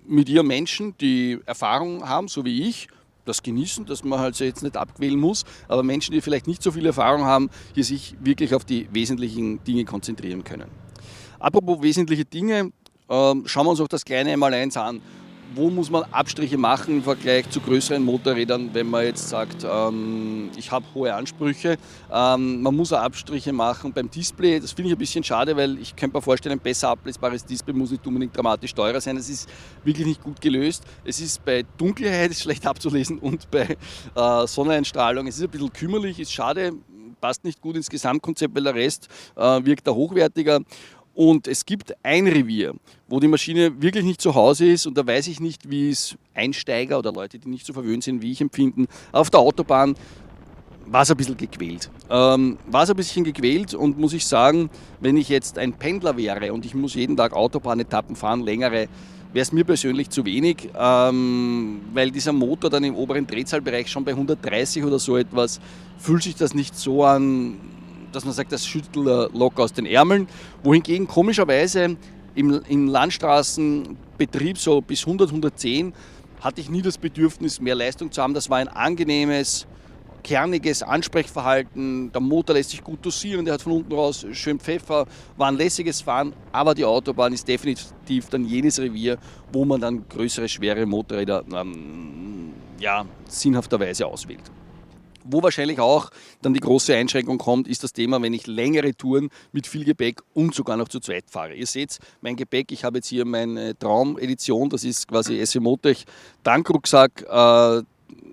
mit 0.09 0.29
ihr 0.29 0.43
Menschen, 0.43 0.95
die 0.99 1.39
Erfahrung 1.47 2.09
haben, 2.09 2.29
so 2.29 2.45
wie 2.45 2.69
ich, 2.69 2.89
das 3.25 3.43
genießen, 3.43 3.85
dass 3.87 4.05
man 4.05 4.21
halt 4.21 4.39
jetzt 4.39 4.63
nicht 4.63 4.77
abquälen 4.77 5.19
muss, 5.19 5.45
aber 5.69 5.83
Menschen, 5.83 6.13
die 6.13 6.21
vielleicht 6.21 6.47
nicht 6.47 6.63
so 6.63 6.71
viel 6.71 6.87
Erfahrung 6.87 7.25
haben, 7.25 7.51
hier 7.75 7.85
sich 7.85 8.15
wirklich 8.21 8.55
auf 8.55 8.65
die 8.65 8.89
wesentlichen 8.93 9.63
Dinge 9.65 9.85
konzentrieren 9.85 10.45
können. 10.45 10.71
Apropos 11.39 11.83
wesentliche 11.83 12.25
Dinge, 12.25 12.71
ähm, 13.09 13.43
schauen 13.47 13.67
wir 13.67 13.71
uns 13.71 13.81
auch 13.81 13.89
das 13.89 14.05
kleine 14.05 14.33
einmal 14.33 14.55
eins 14.55 14.77
an 14.77 15.01
wo 15.55 15.71
muss 15.71 15.91
man 15.91 16.05
Abstriche 16.13 16.59
machen 16.59 16.97
im 16.97 17.03
Vergleich 17.03 17.49
zu 17.51 17.61
größeren 17.61 18.03
Motorrädern, 18.03 18.71
wenn 18.73 18.89
man 18.89 19.05
jetzt 19.05 19.29
sagt, 19.29 19.65
ähm, 19.65 20.51
ich 20.57 20.71
habe 20.71 20.85
hohe 20.95 21.15
Ansprüche. 21.15 21.77
Ähm, 22.13 22.63
man 22.63 22.75
muss 22.75 22.93
auch 22.93 23.01
Abstriche 23.01 23.53
machen 23.53 23.93
beim 23.93 24.11
Display. 24.11 24.61
Das 24.61 24.73
finde 24.73 24.91
ich 24.91 24.97
ein 24.97 24.99
bisschen 24.99 25.25
schade, 25.25 25.57
weil 25.57 25.79
ich 25.79 25.95
könnte 25.97 26.17
mir 26.17 26.23
vorstellen, 26.23 26.59
ein 26.59 26.63
besser 26.63 26.91
ablesbares 26.91 27.45
Display 27.45 27.75
muss 27.75 27.91
nicht 27.91 28.07
unbedingt 28.07 28.37
dramatisch 28.37 28.75
teurer 28.75 29.01
sein. 29.01 29.17
Es 29.17 29.29
ist 29.29 29.49
wirklich 29.85 30.07
nicht 30.07 30.23
gut 30.23 30.41
gelöst. 30.41 30.85
Es 31.05 31.21
ist 31.21 31.45
bei 31.45 31.65
Dunkelheit 31.77 32.35
schlecht 32.35 32.67
abzulesen 32.67 33.19
und 33.19 33.51
bei 33.51 33.77
äh, 34.15 34.47
Sonneneinstrahlung. 34.47 35.27
Es 35.27 35.37
ist 35.37 35.45
ein 35.45 35.51
bisschen 35.51 35.73
kümmerlich, 35.73 36.21
ist 36.21 36.33
schade, 36.33 36.73
passt 37.21 37.45
nicht 37.45 37.61
gut 37.61 37.77
ins 37.77 37.89
Gesamtkonzept, 37.89 38.55
weil 38.55 38.65
der 38.65 38.75
Rest 38.75 39.09
äh, 39.37 39.65
wirkt 39.65 39.87
da 39.87 39.93
hochwertiger. 39.93 40.61
Und 41.17 41.49
es 41.49 41.65
gibt 41.65 41.95
ein 42.03 42.27
Revier, 42.27 42.75
wo 43.09 43.21
die 43.21 43.27
Maschine 43.27 43.81
wirklich 43.81 44.05
nicht 44.05 44.21
zu 44.21 44.35
Hause 44.35 44.67
ist 44.67 44.87
und 44.87 44.99
da 44.99 45.07
weiß 45.07 45.29
ich 45.29 45.41
nicht, 45.41 45.71
wie 45.71 45.89
es 45.89 46.15
Einsteiger 46.35 46.99
oder 46.99 47.11
Leute, 47.11 47.39
die 47.39 47.49
nicht 47.49 47.65
so 47.65 47.73
verwöhnt 47.73 48.05
sind 48.05 48.21
wie 48.21 48.33
ich 48.33 48.43
empfinden. 48.43 48.87
Auf 49.13 49.31
der 49.31 49.41
Autobahn 49.41 49.95
war 50.85 51.03
es 51.03 51.11
ein 51.11 51.17
bisschen 51.17 51.39
gequält. 51.39 51.91
Ähm, 52.11 52.59
war 52.67 52.83
es 52.83 52.91
ein 52.91 52.97
bisschen 52.97 53.25
gequält 53.25 53.73
und 53.73 53.99
muss 53.99 54.13
ich 54.13 54.27
sagen, 54.27 54.69
wenn 55.01 55.17
ich 55.17 55.31
jetzt 55.31 55.57
ein 55.57 55.73
Pendler 55.73 56.19
wäre 56.19 56.53
und 56.53 56.67
ich 56.67 56.75
muss 56.75 56.93
jeden 56.93 57.17
Tag 57.17 57.33
Autobahnetappen 57.33 58.15
fahren, 58.15 58.43
längere, 58.43 58.87
wäre 59.33 59.43
es 59.43 59.53
mir 59.53 59.65
persönlich 59.65 60.11
zu 60.11 60.27
wenig, 60.27 60.69
ähm, 60.79 61.81
weil 61.95 62.11
dieser 62.11 62.35
Motor 62.35 62.69
dann 62.69 62.85
im 62.85 62.95
oberen 62.95 63.27
Drehzahlbereich 63.27 63.89
schon 63.89 64.05
bei 64.05 64.11
130 64.11 64.85
oder 64.85 64.99
so 64.99 65.17
etwas, 65.17 65.61
fühlt 65.97 66.25
sich 66.25 66.35
das 66.35 66.53
nicht 66.53 66.77
so 66.77 67.05
an, 67.05 67.57
dass 68.13 68.25
man 68.25 68.35
sagt, 68.35 68.53
das 68.53 68.67
schüttelt 68.67 68.97
locker 69.33 69.63
aus 69.63 69.73
den 69.73 69.87
Ärmeln. 69.87 70.29
Wohingegen 70.63 71.07
komischerweise 71.07 71.97
im, 72.35 72.61
im 72.69 72.89
Landstraßenbetrieb 72.89 74.59
so 74.59 74.81
bis 74.81 75.07
100, 75.07 75.29
110 75.29 75.93
hatte 76.41 76.61
ich 76.61 76.71
nie 76.71 76.83
das 76.83 76.99
Bedürfnis, 76.99 77.61
mehr 77.61 77.75
Leistung 77.75 78.13
zu 78.13 78.23
haben. 78.23 78.35
Das 78.35 78.51
war 78.51 78.59
ein 78.59 78.69
angenehmes, 78.69 79.67
kerniges 80.23 80.83
Ansprechverhalten. 80.83 82.13
Der 82.13 82.21
Motor 82.21 82.57
lässt 82.57 82.71
sich 82.71 82.83
gut 82.83 83.05
dosieren, 83.05 83.45
der 83.45 83.55
hat 83.55 83.63
von 83.63 83.73
unten 83.73 83.93
raus 83.93 84.27
schön 84.33 84.59
Pfeffer, 84.59 85.07
war 85.37 85.49
ein 85.49 85.57
lässiges 85.57 86.01
Fahren. 86.03 86.33
Aber 86.53 86.75
die 86.75 86.85
Autobahn 86.85 87.33
ist 87.33 87.47
definitiv 87.47 88.29
dann 88.31 88.45
jenes 88.45 88.79
Revier, 88.79 89.19
wo 89.53 89.65
man 89.65 89.81
dann 89.81 90.07
größere, 90.09 90.49
schwere 90.49 90.85
Motorräder 90.85 91.45
ähm, 91.55 92.53
ja, 92.79 93.07
sinnhafterweise 93.29 94.07
auswählt. 94.07 94.51
Wo 95.29 95.43
wahrscheinlich 95.43 95.81
auch 95.81 96.11
dann 96.43 96.55
die 96.55 96.61
große 96.61 96.95
Einschränkung 96.95 97.39
kommt, 97.39 97.69
ist 97.69 97.83
das 97.85 97.93
Thema, 97.93 98.21
wenn 98.23 98.35
ich 98.35 98.47
längere 98.47 98.95
Touren 98.95 99.31
mit 99.53 99.67
viel 99.67 99.85
Gepäck 99.85 100.23
und 100.35 100.55
sogar 100.55 100.77
noch 100.77 100.89
zu 100.89 101.01
zweit 101.01 101.25
fahre. 101.29 101.55
Ihr 101.55 101.67
seht 101.67 101.99
mein 102.21 102.37
Gepäck, 102.37 102.73
ich 102.73 102.85
habe 102.85 102.99
jetzt 102.99 103.09
hier 103.09 103.25
meine 103.25 103.79
Traumedition, 103.79 104.71
das 104.71 104.85
ist 104.85 105.09
quasi 105.09 105.45
SE 105.45 105.61
Motech 105.61 106.05
Tankrucksack. 106.45 107.27
Äh, 107.29 107.83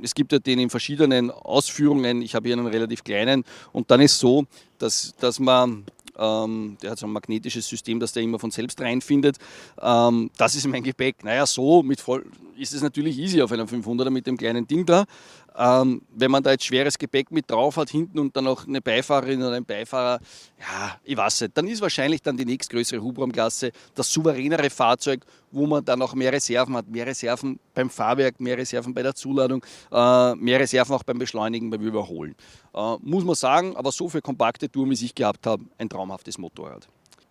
es 0.02 0.14
gibt 0.14 0.32
ja 0.32 0.40
den 0.40 0.60
in 0.60 0.70
verschiedenen 0.70 1.32
Ausführungen. 1.32 2.22
Ich 2.22 2.36
habe 2.36 2.48
hier 2.48 2.58
einen 2.58 2.68
relativ 2.68 3.04
kleinen. 3.04 3.44
Und 3.72 3.90
dann 3.90 4.02
ist 4.02 4.20
so, 4.20 4.46
dass, 4.78 5.16
dass 5.20 5.40
man 5.40 5.86
ähm, 6.18 6.78
der 6.82 6.92
hat 6.92 7.00
so 7.00 7.08
ein 7.08 7.12
magnetisches 7.12 7.68
System, 7.68 8.00
das 8.00 8.12
der 8.12 8.24
immer 8.24 8.40
von 8.40 8.52
selbst 8.52 8.80
reinfindet. 8.82 9.38
Ähm, 9.82 10.30
das 10.38 10.56
ist 10.56 10.68
mein 10.68 10.84
Gepäck. 10.84 11.24
Naja, 11.24 11.46
so 11.46 11.84
mit 11.84 12.00
voll 12.00 12.26
ist 12.56 12.74
es 12.74 12.84
natürlich 12.84 13.18
easy 13.18 13.42
auf 13.42 13.52
einem 13.52 13.68
500er 13.68 14.12
mit 14.12 14.28
dem 14.28 14.38
kleinen 14.38 14.68
Ding 14.68 14.86
da. 14.86 15.06
Ähm, 15.56 16.02
wenn 16.16 16.32
man 16.32 16.42
da 16.42 16.52
jetzt 16.52 16.66
schweres 16.66 16.98
Gepäck 16.98 17.32
mit 17.32 17.50
drauf 17.50 17.78
hat 17.78 17.90
hinten 17.90 18.20
und 18.20 18.36
dann 18.36 18.46
noch 18.46 18.68
eine 18.68 18.82
Beifahrerin 18.82 19.42
oder 19.42 19.54
ein 19.54 19.66
Beifahrer, 19.66 20.20
ja, 20.60 20.98
ich 21.04 21.16
weiß 21.16 21.42
nicht, 21.42 21.58
dann 21.58 21.68
ist 21.68 21.82
wahrscheinlich 21.82 22.22
dann 22.22 22.38
die 22.38 22.46
nächstgrößere 22.46 23.02
Hubraumklasse 23.02 23.72
das 23.94 24.12
souveränere 24.12 24.70
Fahrzeug, 24.70 25.26
wo 25.52 25.68
man 25.68 25.86
dann 25.86 26.02
auch 26.02 26.16
mehr 26.16 26.34
Reserven 26.34 26.76
hat. 26.76 26.88
Mehr 26.88 27.06
Reserven 27.06 27.60
beim 27.74 27.90
Fahrwerk, 27.90 28.40
mehr 28.40 28.58
Reserven 28.58 28.94
bei 28.94 29.04
der 29.04 29.14
Zuladung, 29.14 29.64
äh, 29.92 30.36
mehr 30.36 30.60
Reserven 30.60 30.96
auch 30.96 31.04
beim 31.04 31.20
Beschleunigen, 31.20 31.70
beim 31.70 31.82
Überholen. 31.82 32.36
Äh, 32.74 32.96
muss 33.02 33.24
man 33.24 33.36
sagen, 33.36 33.76
aber 33.76 33.92
so 33.92 34.10
für 34.10 34.22
kompakte 34.22 34.70
Touren, 34.70 34.90
wie 34.90 35.06
ich 35.06 35.14
gehabt 35.14 35.46
habe, 35.46 35.64
ein 35.78 35.90
traumhaftes 35.90 36.38
Motorrad. 36.38 36.88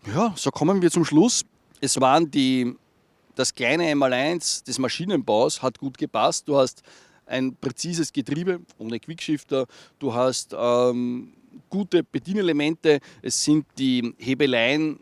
Ja, 0.07 0.33
so 0.37 0.51
kommen 0.51 0.83
wir 0.83 0.91
zum 0.91 1.05
Schluss. 1.05 1.45
Es 1.81 2.01
waren 2.01 2.31
die, 2.31 2.75
das 3.35 3.55
kleine 3.55 3.85
Einmaleins 3.85 4.63
des 4.63 4.79
Maschinenbaus 4.79 5.63
hat 5.63 5.79
gut 5.79 5.99
gepasst. 5.99 6.49
Du 6.49 6.57
hast 6.57 6.83
ein 7.27 7.57
präzises 7.57 8.13
Getriebe 8.13 8.61
ohne 8.79 9.01
Quickshifter. 9.01 9.67
Du 9.99 10.15
hast 10.15 10.55
ähm, 10.59 11.33
gute 11.71 12.03
Bedienelemente. 12.03 13.01
Es 13.23 13.43
sind 13.45 13.67
die 13.79 14.15
Hebeleien 14.19 14.99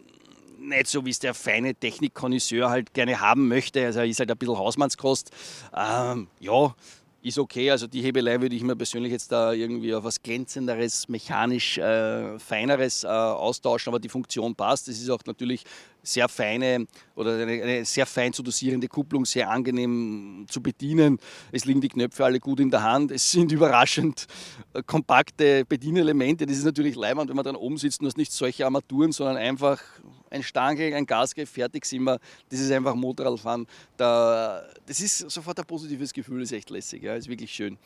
nicht 0.61 0.87
so, 0.89 1.05
wie 1.05 1.11
es 1.11 1.19
der 1.19 1.35
feine 1.35 1.75
Technikkonnoisseur 1.75 2.71
halt 2.71 2.93
gerne 2.93 3.21
haben 3.21 3.49
möchte. 3.49 3.85
Also 3.85 4.03
ist 4.03 4.21
halt 4.21 4.31
ein 4.31 4.37
bisschen 4.37 4.59
Hausmannskost. 4.59 5.31
Ähm, 5.75 6.29
ja, 6.39 6.75
ist 7.23 7.39
okay. 7.39 7.71
Also 7.71 7.87
die 7.87 8.03
Hebelei 8.03 8.41
würde 8.41 8.57
ich 8.57 8.63
mir 8.63 8.77
persönlich 8.77 9.13
jetzt 9.13 9.31
da 9.31 9.53
irgendwie 9.53 9.95
auf 9.95 10.05
was 10.05 10.23
glänzenderes, 10.23 11.09
mechanisch 11.09 11.79
äh, 11.79 12.39
feineres 12.39 13.05
äh, 13.05 13.09
austauschen, 13.09 13.91
aber 13.91 14.01
die 14.01 14.09
Funktion 14.09 14.55
passt. 14.55 14.89
Es 14.89 15.01
ist 15.01 15.11
auch 15.11 15.21
natürlich 15.27 15.65
sehr 16.03 16.29
feine 16.29 16.87
oder 17.15 17.35
eine, 17.35 17.63
eine, 17.63 17.85
sehr 17.85 18.07
fein 18.07 18.33
zu 18.33 18.43
dosierende 18.43 18.89
Kupplung, 18.89 19.27
sehr 19.27 19.51
angenehm 19.51 20.47
zu 20.49 20.63
bedienen. 20.63 21.19
Es 21.53 21.67
liegen 21.67 21.81
die 21.81 21.89
Knöpfe 21.89 22.25
alle 22.25 22.41
gut 22.41 22.61
in 22.61 22.71
der 22.71 22.83
Hand. 22.83 23.11
Es 23.11 23.31
sind 23.31 23.53
überraschend 23.53 24.27
äh, 24.73 24.83
kompakte 24.83 25.65
Bedienelemente. 25.67 26.47
Das 26.47 26.57
ist 26.57 26.65
natürlich 26.65 26.97
leibend, 26.97 27.29
wenn 27.29 27.37
man 27.37 27.45
dann 27.45 27.57
oben 27.57 27.77
sitzt 27.77 28.01
und 28.01 28.07
hast 28.07 28.17
nicht 28.17 28.33
solche 28.33 28.65
Armaturen, 28.65 29.13
sondern 29.13 29.37
einfach 29.37 29.83
ein 30.31 30.43
Stangel, 30.43 30.95
ein 30.95 31.05
Gasgriff, 31.07 31.51
fertig 31.51 31.85
sind 31.85 32.05
wir. 32.05 32.19
Das 32.49 32.61
ist 32.61 32.71
einfach 32.71 32.95
Motorradfahren. 32.95 33.67
Da, 33.97 34.63
das 34.87 35.01
ist 35.01 35.19
sofort 35.31 35.59
ein 35.59 35.67
positives 35.67 36.13
Gefühl, 36.13 36.43
ist 36.43 36.53
echt 36.53 36.71
lässig, 36.71 37.03
ja, 37.03 37.15
ist 37.15 37.29
wirklich 37.29 37.53
schön. 37.53 37.77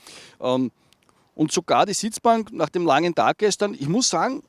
Ähm, 0.40 0.70
und 1.34 1.50
sogar 1.50 1.86
die 1.86 1.94
Sitzbank 1.94 2.52
nach 2.52 2.68
dem 2.68 2.86
langen 2.86 3.14
Tag 3.14 3.38
gestern, 3.38 3.74
ich 3.74 3.88
muss 3.88 4.08
sagen, 4.08 4.42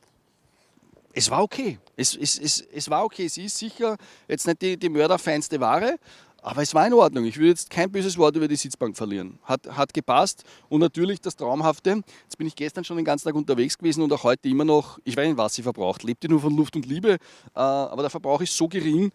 es 1.14 1.32
war 1.32 1.42
okay. 1.42 1.80
Es, 1.96 2.16
es, 2.16 2.38
es, 2.38 2.62
es 2.62 2.90
war 2.90 3.06
okay. 3.06 3.28
Sie 3.28 3.46
ist 3.46 3.58
sicher 3.58 3.98
jetzt 4.28 4.46
nicht 4.46 4.62
die, 4.62 4.78
die 4.78 4.90
mörderfeinste 4.90 5.60
Ware, 5.60 5.98
aber 6.46 6.62
es 6.62 6.76
war 6.76 6.86
in 6.86 6.94
Ordnung. 6.94 7.26
Ich 7.26 7.38
würde 7.38 7.50
jetzt 7.50 7.72
kein 7.72 7.92
böses 7.92 8.20
Wort 8.20 8.36
über 8.36 8.48
die 8.48 8.56
Sitzbank 8.56 8.96
verlieren. 8.96 9.40
Hat, 9.44 9.66
hat 9.68 9.96
gepasst. 9.96 10.44
Und 10.70 10.80
natürlich 10.80 11.20
das 11.20 11.36
Traumhafte. 11.36 12.04
Jetzt 12.22 12.38
bin 12.38 12.46
ich 12.46 12.56
gestern 12.56 12.84
schon 12.84 12.98
den 12.98 13.06
ganzen 13.06 13.26
Tag 13.26 13.36
unterwegs 13.36 13.76
gewesen 13.76 14.04
und 14.04 14.14
auch 14.14 14.24
heute 14.24 14.48
immer 14.48 14.64
noch, 14.64 15.00
ich 15.06 15.18
weiß 15.18 15.28
nicht, 15.28 15.38
was 15.38 15.56
sie 15.56 15.64
verbraucht. 15.64 16.04
Lebt 16.04 16.24
ihr 16.24 16.30
nur 16.30 16.40
von 16.40 16.56
Luft 16.56 16.76
und 16.76 16.86
Liebe. 16.86 17.14
Äh, 17.14 17.60
aber 17.60 18.04
der 18.04 18.12
Verbrauch 18.12 18.42
ist 18.42 18.56
so 18.56 18.68
gering, 18.68 19.12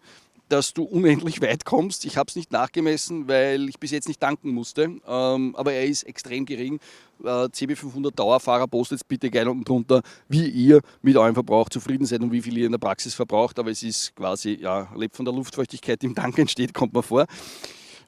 dass 0.51 0.73
du 0.73 0.83
unendlich 0.83 1.41
weit 1.41 1.63
kommst. 1.63 2.03
Ich 2.05 2.17
habe 2.17 2.27
es 2.27 2.35
nicht 2.35 2.51
nachgemessen, 2.51 3.27
weil 3.27 3.69
ich 3.69 3.79
bis 3.79 3.91
jetzt 3.91 4.07
nicht 4.07 4.19
tanken 4.19 4.49
musste. 4.49 4.97
Ähm, 5.07 5.55
aber 5.55 5.73
er 5.73 5.85
ist 5.85 6.03
extrem 6.03 6.45
gering. 6.45 6.79
Äh, 7.23 7.27
CB500 7.27 8.11
Dauerfahrer 8.11 8.67
postet 8.67 9.07
bitte 9.07 9.29
gerne 9.29 9.51
unten 9.51 9.63
drunter, 9.63 10.01
wie 10.27 10.47
ihr 10.49 10.81
mit 11.01 11.15
eurem 11.15 11.35
Verbrauch 11.35 11.69
zufrieden 11.69 12.05
seid 12.05 12.21
und 12.21 12.31
wie 12.31 12.41
viel 12.41 12.57
ihr 12.57 12.65
in 12.65 12.71
der 12.73 12.79
Praxis 12.79 13.13
verbraucht. 13.13 13.59
Aber 13.59 13.71
es 13.71 13.81
ist 13.81 14.13
quasi, 14.15 14.57
ja, 14.61 14.89
lebt 14.95 15.15
von 15.15 15.23
der 15.23 15.33
Luftfeuchtigkeit, 15.33 16.01
die 16.01 16.07
im 16.07 16.15
Tank 16.15 16.37
entsteht, 16.37 16.73
kommt 16.73 16.93
man 16.93 17.03
vor. 17.03 17.25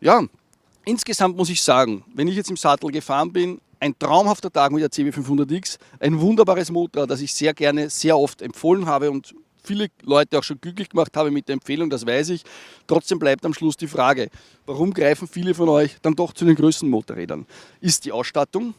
Ja, 0.01 0.23
insgesamt 0.83 1.37
muss 1.37 1.49
ich 1.49 1.61
sagen, 1.61 2.03
wenn 2.13 2.27
ich 2.27 2.35
jetzt 2.35 2.49
im 2.49 2.57
Sattel 2.57 2.91
gefahren 2.91 3.31
bin, 3.31 3.61
ein 3.79 3.97
traumhafter 3.97 4.51
Tag 4.51 4.71
mit 4.71 4.81
der 4.81 4.89
CB500X, 4.89 5.77
ein 5.99 6.19
wunderbares 6.19 6.71
Motorrad, 6.71 7.09
das 7.09 7.21
ich 7.21 7.33
sehr 7.33 7.53
gerne, 7.53 7.89
sehr 7.89 8.17
oft 8.17 8.41
empfohlen 8.41 8.85
habe 8.85 9.11
und 9.11 9.33
viele 9.63 9.87
Leute 10.01 10.37
auch 10.37 10.43
schon 10.43 10.59
glücklich 10.59 10.89
gemacht 10.89 11.15
habe 11.15 11.31
mit 11.31 11.47
der 11.47 11.53
Empfehlung, 11.53 11.89
das 11.89 12.05
weiß 12.05 12.29
ich. 12.29 12.43
Trotzdem 12.87 13.19
bleibt 13.19 13.45
am 13.45 13.53
Schluss 13.53 13.77
die 13.77 13.87
Frage, 13.87 14.29
warum 14.65 14.93
greifen 14.93 15.27
viele 15.27 15.53
von 15.53 15.69
euch 15.69 15.97
dann 16.01 16.15
doch 16.15 16.33
zu 16.33 16.45
den 16.45 16.55
größten 16.55 16.89
Motorrädern? 16.89 17.45
Ist 17.81 18.05
die 18.05 18.11
Ausstattung? 18.11 18.73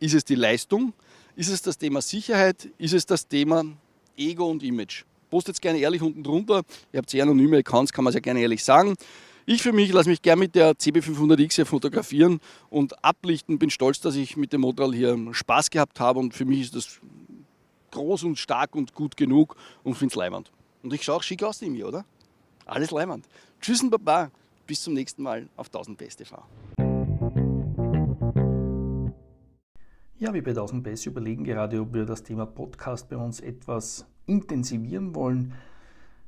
Ist 0.00 0.14
es 0.14 0.24
die 0.24 0.34
Leistung? 0.34 0.92
Ist 1.36 1.48
es 1.48 1.62
das 1.62 1.78
Thema 1.78 2.02
Sicherheit? 2.02 2.68
Ist 2.78 2.92
es 2.92 3.06
das 3.06 3.26
Thema 3.26 3.64
Ego 4.16 4.50
und 4.50 4.62
Image? 4.62 5.04
Postet 5.30 5.54
es 5.54 5.60
gerne 5.60 5.78
ehrlich 5.78 6.02
unten 6.02 6.22
drunter. 6.22 6.62
Ihr 6.92 6.98
habt 6.98 7.08
sehr 7.08 7.22
anonyme 7.22 7.58
Accounts, 7.58 7.92
kann 7.92 8.04
man 8.04 8.10
es 8.10 8.14
ja 8.16 8.20
gerne 8.20 8.40
ehrlich 8.40 8.62
sagen. 8.62 8.94
Ich 9.44 9.62
für 9.62 9.72
mich 9.72 9.92
lasse 9.92 10.08
mich 10.08 10.22
gerne 10.22 10.40
mit 10.40 10.54
der 10.54 10.72
CB500X 10.74 11.54
hier 11.54 11.66
fotografieren 11.66 12.40
und 12.70 13.04
ablichten. 13.04 13.58
Bin 13.58 13.70
stolz, 13.70 14.00
dass 14.00 14.14
ich 14.14 14.36
mit 14.36 14.52
dem 14.52 14.60
Motorrad 14.60 14.94
hier 14.94 15.18
Spaß 15.32 15.70
gehabt 15.70 15.98
habe 15.98 16.20
und 16.20 16.32
für 16.34 16.44
mich 16.44 16.60
ist 16.60 16.76
das 16.76 17.00
groß 17.92 18.24
und 18.24 18.38
stark 18.38 18.74
und 18.74 18.94
gut 18.94 19.16
genug 19.16 19.56
und 19.84 19.94
finde 19.94 20.12
es 20.12 20.16
leimend. 20.16 20.50
Und 20.82 20.92
ich 20.92 21.04
schaue 21.04 21.16
auch 21.16 21.22
schick 21.22 21.42
aus 21.44 21.62
in 21.62 21.72
mir, 21.72 21.86
oder? 21.86 22.04
Alles 22.66 22.90
leimend. 22.90 23.28
Tschüss 23.60 23.82
und 23.82 23.90
Baba. 23.90 24.30
Bis 24.66 24.82
zum 24.82 24.94
nächsten 24.94 25.22
Mal 25.22 25.48
auf 25.56 25.68
1000 25.68 25.98
Best 25.98 26.18
TV. 26.18 26.42
Ja, 30.18 30.32
wir 30.32 30.42
bei 30.44 30.50
1000 30.50 30.84
Best 30.84 31.06
überlegen 31.06 31.42
gerade, 31.42 31.80
ob 31.80 31.94
wir 31.94 32.06
das 32.06 32.22
Thema 32.22 32.46
Podcast 32.46 33.08
bei 33.08 33.16
uns 33.16 33.40
etwas 33.40 34.06
intensivieren 34.26 35.14
wollen. 35.16 35.52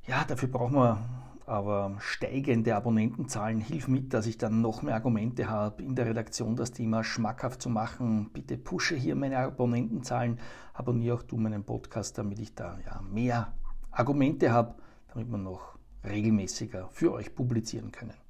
Ja, 0.06 0.24
dafür 0.24 0.48
brauchen 0.48 0.74
wir 0.74 0.98
aber 1.46 1.96
steigende 1.98 2.74
Abonnentenzahlen 2.74 3.60
hilft 3.60 3.88
mit, 3.88 4.14
dass 4.14 4.26
ich 4.26 4.38
dann 4.38 4.60
noch 4.60 4.82
mehr 4.82 4.94
Argumente 4.94 5.48
habe, 5.48 5.82
in 5.82 5.94
der 5.94 6.06
Redaktion 6.06 6.56
das 6.56 6.72
Thema 6.72 7.04
schmackhaft 7.04 7.60
zu 7.60 7.68
machen. 7.68 8.30
Bitte 8.32 8.56
pushe 8.56 8.96
hier 8.96 9.14
meine 9.14 9.38
Abonnentenzahlen, 9.38 10.38
abonniere 10.72 11.16
auch 11.16 11.22
du 11.22 11.36
meinen 11.36 11.64
Podcast, 11.64 12.16
damit 12.18 12.38
ich 12.38 12.54
da 12.54 12.78
ja, 12.86 13.00
mehr 13.02 13.52
Argumente 13.90 14.52
habe, 14.52 14.74
damit 15.08 15.28
wir 15.28 15.38
noch 15.38 15.78
regelmäßiger 16.04 16.88
für 16.90 17.12
euch 17.12 17.34
publizieren 17.34 17.92
können. 17.92 18.23